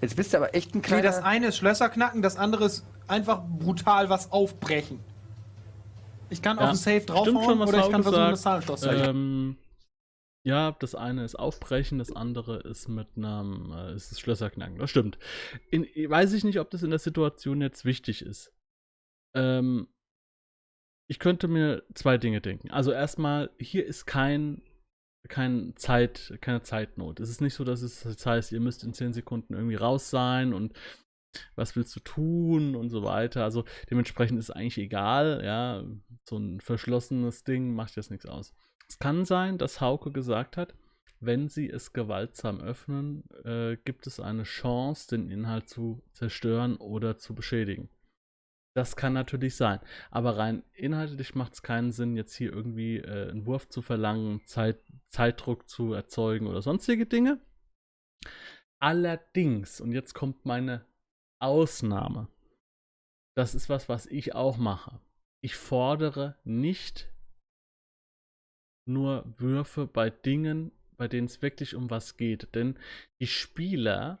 [0.00, 1.02] Jetzt bist du aber echt ein Nee, kleiner...
[1.02, 5.00] das eine ist Schlösser knacken, das andere ist einfach brutal was aufbrechen.
[6.30, 8.80] Ich kann Ja, auf den Safe schon, draufhauen was oder ich kann versuchen, das Zahlenschloss
[8.82, 8.90] zu.
[8.90, 9.56] Ähm,
[10.44, 14.78] ja, das eine ist Aufbrechen, das andere ist mit einem, äh, ist das Schlösserknacken.
[14.78, 15.18] Das stimmt.
[15.70, 18.52] In, weiß ich nicht, ob das in der Situation jetzt wichtig ist.
[19.34, 19.88] Ähm,
[21.10, 22.70] ich könnte mir zwei Dinge denken.
[22.70, 24.62] Also erstmal, hier ist kein,
[25.28, 27.20] kein Zeit, keine Zeitnot.
[27.20, 30.10] Es ist nicht so, dass es das heißt, ihr müsst in 10 Sekunden irgendwie raus
[30.10, 30.78] sein und
[31.54, 33.44] was willst du tun und so weiter.
[33.44, 35.84] Also dementsprechend ist es eigentlich egal, ja,
[36.28, 38.54] so ein verschlossenes Ding macht jetzt nichts aus.
[38.88, 40.74] Es kann sein, dass Hauke gesagt hat,
[41.20, 47.18] wenn sie es gewaltsam öffnen, äh, gibt es eine Chance, den Inhalt zu zerstören oder
[47.18, 47.88] zu beschädigen.
[48.78, 49.80] Das kann natürlich sein.
[50.12, 54.40] Aber rein inhaltlich macht es keinen Sinn, jetzt hier irgendwie äh, einen Wurf zu verlangen,
[54.46, 57.40] Zeit, Zeitdruck zu erzeugen oder sonstige Dinge.
[58.78, 60.86] Allerdings, und jetzt kommt meine
[61.40, 62.28] Ausnahme.
[63.34, 65.00] Das ist was, was ich auch mache.
[65.40, 67.12] Ich fordere nicht
[68.86, 72.54] nur Würfe bei Dingen, bei denen es wirklich um was geht.
[72.54, 72.78] Denn
[73.18, 74.20] die Spieler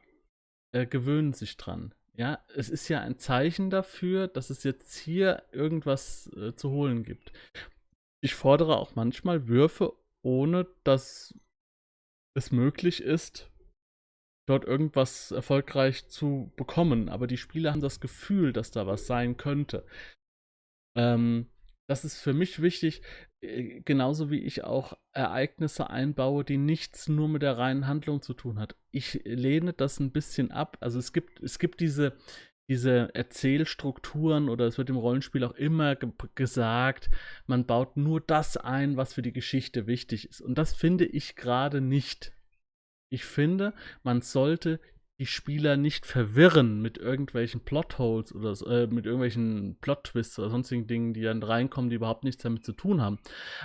[0.72, 1.94] äh, gewöhnen sich dran.
[2.18, 7.04] Ja, es ist ja ein Zeichen dafür, dass es jetzt hier irgendwas äh, zu holen
[7.04, 7.32] gibt.
[8.20, 9.92] Ich fordere auch manchmal Würfe,
[10.24, 11.32] ohne dass
[12.36, 13.52] es möglich ist,
[14.48, 17.08] dort irgendwas erfolgreich zu bekommen.
[17.08, 19.86] Aber die Spieler haben das Gefühl, dass da was sein könnte.
[20.96, 21.46] Ähm,
[21.88, 23.00] das ist für mich wichtig,
[23.40, 28.58] genauso wie ich auch Ereignisse einbaue, die nichts nur mit der reinen Handlung zu tun
[28.58, 28.74] hat.
[28.90, 30.76] Ich lehne das ein bisschen ab.
[30.80, 32.16] Also es gibt, es gibt diese,
[32.68, 37.10] diese Erzählstrukturen oder es wird im Rollenspiel auch immer ge gesagt,
[37.46, 40.40] man baut nur das ein, was für die Geschichte wichtig ist.
[40.40, 42.32] Und das finde ich gerade nicht.
[43.10, 43.72] Ich finde,
[44.02, 44.80] man sollte
[45.18, 51.12] die Spieler nicht verwirren mit irgendwelchen Plotholes oder äh, mit irgendwelchen Plot-Twists oder sonstigen Dingen,
[51.12, 53.18] die dann reinkommen, die überhaupt nichts damit zu tun haben.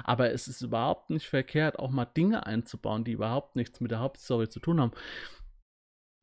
[0.04, 4.00] Aber es ist überhaupt nicht verkehrt, auch mal Dinge einzubauen, die überhaupt nichts mit der
[4.00, 4.94] Hauptstory zu tun haben.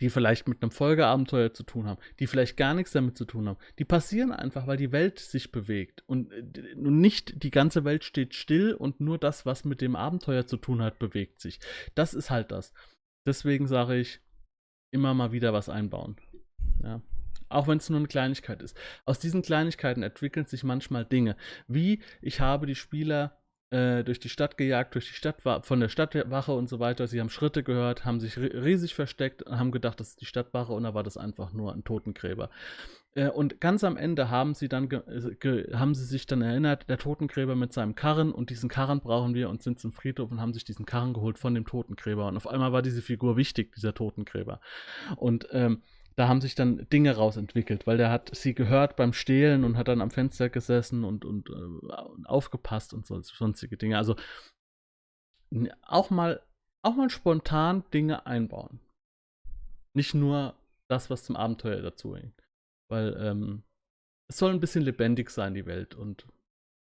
[0.00, 3.48] Die vielleicht mit einem Folgeabenteuer zu tun haben, die vielleicht gar nichts damit zu tun
[3.48, 3.58] haben.
[3.78, 6.02] Die passieren einfach, weil die Welt sich bewegt.
[6.06, 10.46] Und äh, nicht die ganze Welt steht still und nur das, was mit dem Abenteuer
[10.46, 11.60] zu tun hat, bewegt sich.
[11.94, 12.72] Das ist halt das.
[13.26, 14.20] Deswegen sage ich,
[14.90, 16.16] immer mal wieder was einbauen.
[16.82, 17.00] Ja.
[17.48, 18.76] Auch wenn es nur eine Kleinigkeit ist.
[19.04, 21.36] Aus diesen Kleinigkeiten entwickeln sich manchmal Dinge.
[21.66, 25.88] Wie ich habe die Spieler äh, durch die Stadt gejagt, durch die Stadt von der
[25.88, 27.06] Stadtwache und so weiter.
[27.06, 30.72] Sie haben Schritte gehört, haben sich riesig versteckt und haben gedacht, das ist die Stadtwache
[30.72, 32.50] und da war das einfach nur ein Totengräber.
[33.14, 37.56] Äh, und ganz am Ende haben sie dann haben sie sich dann erinnert, der Totengräber
[37.56, 40.64] mit seinem Karren und diesen Karren brauchen wir und sind zum Friedhof und haben sich
[40.64, 42.26] diesen Karren geholt von dem Totengräber.
[42.28, 44.60] Und auf einmal war diese Figur wichtig, dieser Totengräber.
[45.16, 45.82] Und ähm,
[46.16, 49.88] da haben sich dann Dinge rausentwickelt, weil der hat sie gehört beim Stehlen und hat
[49.88, 53.96] dann am Fenster gesessen und, und, äh, aufgepasst und so, sonstige Dinge.
[53.96, 54.16] Also
[55.82, 56.42] auch mal,
[56.82, 58.80] auch mal spontan Dinge einbauen.
[59.94, 60.54] Nicht nur
[60.88, 62.49] das, was zum Abenteuer dazu hängt.
[62.90, 63.62] Weil ähm,
[64.28, 65.94] es soll ein bisschen lebendig sein, die Welt.
[65.94, 66.26] Und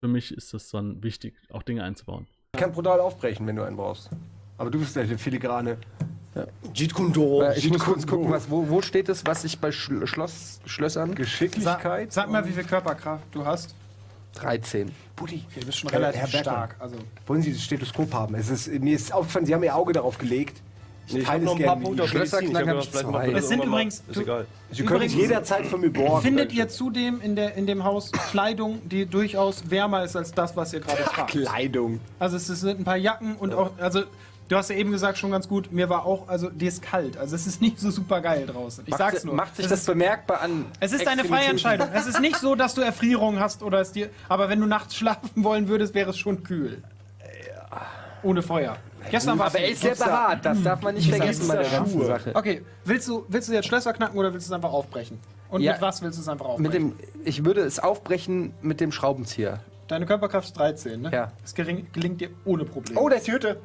[0.02, 2.26] für mich ist das dann wichtig, auch Dinge einzubauen.
[2.54, 4.10] Ich kann brutal aufbrechen, wenn du einen brauchst.
[4.58, 5.78] Aber du bist der Filigrane.
[6.34, 6.46] Ja.
[6.74, 7.42] Jeet Kune Do.
[7.42, 10.06] Äh, ich Jeet muss kurz gucken, was, wo, wo steht es, was ich bei Schl
[10.06, 11.08] Schloss, Schlössern?
[11.08, 12.12] Sag, Geschicklichkeit.
[12.12, 13.74] sag mal, wie viel Körperkraft du hast.
[14.34, 14.92] 13.
[15.16, 15.44] Buddy.
[15.54, 16.76] Du bist schon relativ Herr stark.
[16.78, 16.96] Also,
[17.26, 18.34] Wollen Sie das Stethoskop haben?
[18.36, 20.62] Es ist, mir ist aufgefallen, Sie haben Ihr Auge darauf gelegt.
[21.10, 22.02] Ich Ich habe teile es ein paar gerne Punkte.
[22.04, 23.10] Ich Schlösserknacker gedacht, vielleicht zwei.
[23.12, 24.46] macht man das Es sind übrigens- Ist egal.
[24.70, 26.22] Sie können es Übrigens- jederzeit von mir borgen.
[26.22, 30.56] findet ihr zudem in, der, in dem Haus Kleidung, die durchaus wärmer ist als das,
[30.56, 31.30] was ihr gerade tragt?
[31.30, 32.00] Kleidung.
[32.18, 34.02] Also es sind ein paar Jacken und auch, also
[34.48, 37.16] du hast ja eben gesagt schon ganz gut, mir war auch, also dir ist kalt.
[37.16, 38.84] Also es ist nicht so super geil draußen.
[38.86, 39.34] Ich Macht, sag's nur.
[39.34, 40.66] Macht sich es das ist, bemerkbar an.
[40.80, 41.46] es ist deine freie?
[41.48, 41.88] Entscheidung.
[41.94, 44.94] Es ist nicht so, dass du Erfrierungen hast oder es dir, aber wenn du nachts
[44.96, 46.82] schlafen wollen würdest, wäre es schon kühl.
[48.22, 48.76] Ohne Feuer.
[49.10, 51.92] Gestern war Aber er ist sehr behaart, das darf man nicht vergessen bei der ganzen
[51.98, 52.06] Schuhe.
[52.06, 52.32] Sache.
[52.34, 55.18] Okay, willst du, willst du jetzt Schlösser knacken oder willst du es einfach aufbrechen?
[55.48, 55.72] Und Ja.
[55.72, 56.62] mit was willst du es einfach aufbrechen?
[56.62, 59.60] Mit dem, ich würde es aufbrechen mit dem Schraubenzieher.
[59.88, 61.10] Deine Körperkraft ist 13, ne?
[61.12, 61.32] Ja.
[61.44, 63.00] Es gering, gelingt dir ohne Probleme.
[63.00, 63.60] Oh, da ist die Hütte.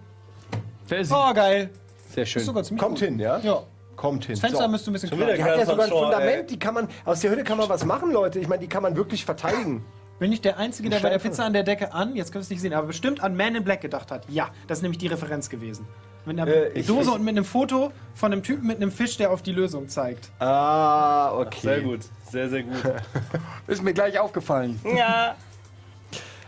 [0.88, 1.16] Wer ist sie?
[1.16, 1.70] Oh, geil.
[2.10, 2.40] Sehr schön.
[2.40, 3.08] Ist sogar ziemlich Kommt gut.
[3.08, 3.38] hin, ja?
[3.40, 3.62] Ja.
[3.96, 4.34] Kommt hin.
[4.34, 4.70] Das Fenster So.
[4.70, 6.46] müsste ein bisschen Schon wieder Die hat ja sogar ein Fundament, ey.
[6.48, 8.40] die kann man, aus der Hütte kann man was machen, Leute.
[8.40, 9.86] Ich meine, die kann man wirklich verteidigen.
[10.20, 12.46] Bin ich der Einzige, der bei der Pizza an der Decke an, jetzt können wir
[12.46, 14.30] es nicht sehen, aber bestimmt an Man in Black gedacht hat?
[14.30, 15.86] Ja, das ist nämlich die Referenz gewesen.
[16.26, 18.92] Mit einer Äh, ich- Dose ich- und mit einem Foto von einem Typen mit einem
[18.92, 20.30] Fisch, der auf die Lösung zeigt.
[20.40, 21.60] Ah, okay.
[21.62, 22.00] Sehr gut,
[22.32, 22.76] sehr, sehr gut.
[23.68, 24.80] Ist mir gleich aufgefallen.
[24.96, 25.36] ja.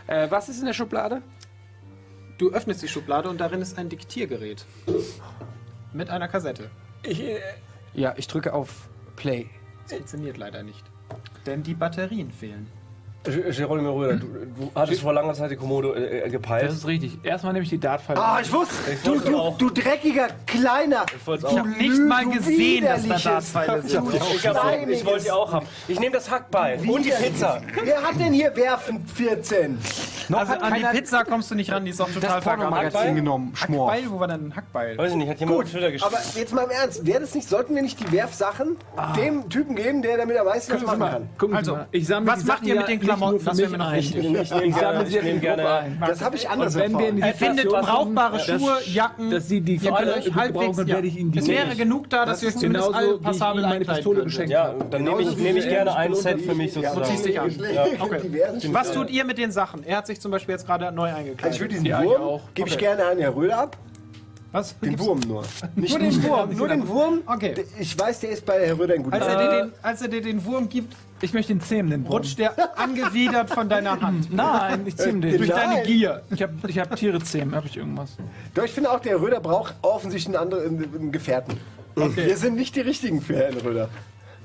[0.07, 1.21] Äh, was ist in der Schublade?
[2.37, 4.65] Du öffnest die Schublade und darin ist ein Diktiergerät.
[5.91, 6.69] Mit einer Kassette.
[7.03, 7.39] Ich, äh,
[7.93, 8.87] ja, ich drücke auf
[9.17, 9.49] Play.
[9.83, 10.81] Das funktioniert leider nicht.
[11.45, 12.67] Denn die Batterien fehlen.
[13.31, 16.63] Geronimo Röder, du, du hattest vor langer Zeit die Komodo äh, äh, gepeilt.
[16.67, 17.17] Das ist richtig.
[17.23, 18.19] Erstmal nehme ich die Dartpfeile.
[18.21, 18.73] Ah, ich wusste.
[18.91, 19.57] Ich Du, du, auch.
[19.57, 21.05] du dreckiger, kleiner.
[21.15, 21.65] Ich wollte auch.
[21.65, 24.13] nicht mal gesehen, dass da Dartpfeile sind.
[24.13, 25.65] Ich, hab, ich wollte die auch haben.
[25.87, 27.61] Ich nehme das Hackbeil und die Pizza.
[27.83, 29.77] Wer hat denn hier Werfen 14?
[30.29, 32.93] Noch Also an die Pizza kommst du nicht ran, die ist auch total vergammelt.
[33.15, 33.51] Genommen.
[33.55, 33.91] Schmor.
[33.91, 34.97] Hackbeil, wo war denn ein Hackbeil?
[34.97, 36.13] Weiß ich nicht, hat jemand Gut, Twitter geschrieben.
[36.15, 38.75] aber jetzt mal im Ernst, wäre das nicht, sollten wir nicht die Werfsachen
[39.15, 41.29] dem Typen geben, der damit am meisten was machen kann?
[41.37, 41.87] Gucken Sie Also, mal.
[41.91, 43.45] Ich sammle was die macht ihr mit den Klamotten?
[43.45, 43.99] Das mich wir noch ein.
[43.99, 44.11] ich,
[44.75, 46.03] sammle sie in die gerne ein.
[46.05, 47.15] Das habe ich anders erfahren.
[47.15, 49.31] die Erfindet Situation brauchbare Schuhe, Jacken.
[49.31, 50.95] dass sie die halbwegs, können, ja.
[50.95, 53.69] werde ich ihnen die Es wäre genug da, dass wir zumindest genauso, alle passabel Ihnen
[53.69, 57.23] meine Pistole geschenkt Ja, dann nehme ich, gerne ein Set für mich Du ziehst sozusagen.
[57.23, 58.73] dich an.
[58.73, 59.83] Was tut ihr mit den Sachen?
[59.83, 62.41] Er hat sich zum Beispiel jetzt gerade neu Also ich würde diesen ich Wurm, auch.
[62.53, 62.85] gebe ich Okay.
[62.85, 63.77] gerne an Herr Röder ab.
[64.53, 64.79] Was?
[64.79, 65.43] Den Gibt's- Wurm nur.
[65.75, 66.55] Nicht Nur den Wurm?
[66.55, 67.19] Nur den Wurm.
[67.25, 67.53] Okay.
[67.79, 70.07] Ich weiß, der ist bei Herr Röder ein guter Als er, dir den, als er
[70.07, 72.13] dir den Wurm gibt, Ich möchte den zähmen, den Wurm.
[72.13, 74.31] rutscht der angewidert von deiner Hand.
[74.33, 75.37] Nein, ich zähme den.
[75.37, 75.83] Durch deine Nein.
[75.85, 76.21] Gier.
[76.31, 78.11] Ich habe ich hab Tiere zähmen, habe ich irgendwas.
[78.53, 81.57] Doch, ich finde auch, der Herr Röder braucht offensichtlich einen anderen einen Gefährten.
[81.95, 83.89] Wir sind nicht die richtigen für Herrn Röder.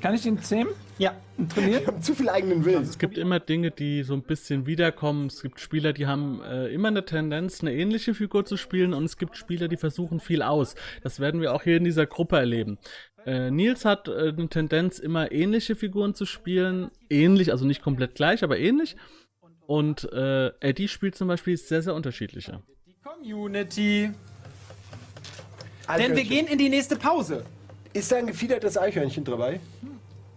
[0.02, 1.14] Kann ich den zähmen Ja.
[1.38, 1.82] und trainieren?
[1.82, 2.82] Wir haben zu viel eigenen Willen.
[2.82, 5.28] Es gibt immer Dinge, die so ein bisschen wiederkommen.
[5.28, 9.04] Es gibt Spieler, die haben äh, immer eine Tendenz, eine ähnliche Figur zu spielen und
[9.04, 10.74] es gibt Spieler, die versuchen viel aus.
[11.04, 12.78] Das werden wir auch hier in dieser Gruppe erleben.
[13.24, 16.90] Äh, Nils hat äh, eine Tendenz, immer ähnliche Figuren zu spielen.
[17.08, 18.96] Ähnlich, also nicht komplett gleich, aber ähnlich.
[19.68, 22.60] Und äh, Eddie spielt zum Beispiel sehr, sehr unterschiedliche.
[22.88, 24.10] Die Community.
[25.96, 27.44] Denn wir gehen in die nächste Pause.
[27.92, 29.60] Ist da ein gefiedertes Eichhörnchen dabei?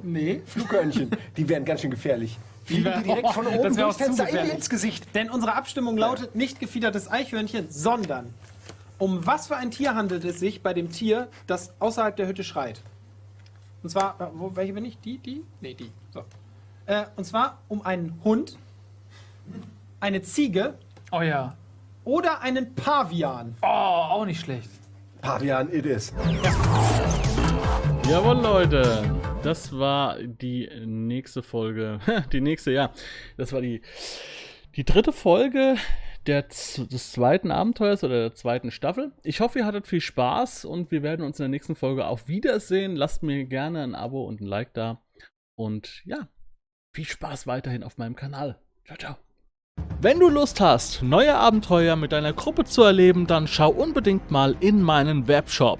[0.03, 0.41] Nee.
[0.45, 1.11] Flughörnchen.
[1.37, 2.37] die wären ganz schön gefährlich.
[2.65, 5.07] Fliegen die direkt von oben Das durchs Fenster in ins Gesicht.
[5.15, 8.33] Denn unsere Abstimmung lautet nicht gefiedertes Eichhörnchen, sondern
[8.97, 12.43] um was für ein Tier handelt es sich bei dem Tier, das außerhalb der Hütte
[12.43, 12.81] schreit?
[13.83, 14.97] Und zwar, äh, wo, welche bin ich?
[14.99, 15.43] Die, die?
[15.61, 15.91] Nee, die.
[16.13, 16.23] So.
[16.87, 18.57] Äh, und zwar um einen Hund,
[19.99, 20.75] eine Ziege
[21.11, 21.55] Oh ja.
[22.03, 23.55] oder einen Pavian.
[23.61, 24.69] Oh, auch nicht schlecht.
[25.21, 26.13] Pavian, it is.
[28.09, 29.03] Jawohl, Leute.
[29.43, 31.99] Das war die nächste Folge.
[32.31, 32.91] Die nächste, ja.
[33.37, 33.81] Das war die,
[34.75, 35.75] die dritte Folge
[36.25, 39.11] der, des zweiten Abenteuers oder der zweiten Staffel.
[39.23, 42.27] Ich hoffe, ihr hattet viel Spaß und wir werden uns in der nächsten Folge auf
[42.27, 42.95] Wiedersehen.
[42.95, 45.01] Lasst mir gerne ein Abo und ein Like da.
[45.55, 46.27] Und ja,
[46.95, 48.59] viel Spaß weiterhin auf meinem Kanal.
[48.85, 49.15] Ciao, ciao.
[50.01, 54.55] Wenn du Lust hast, neue Abenteuer mit deiner Gruppe zu erleben, dann schau unbedingt mal
[54.59, 55.79] in meinen Webshop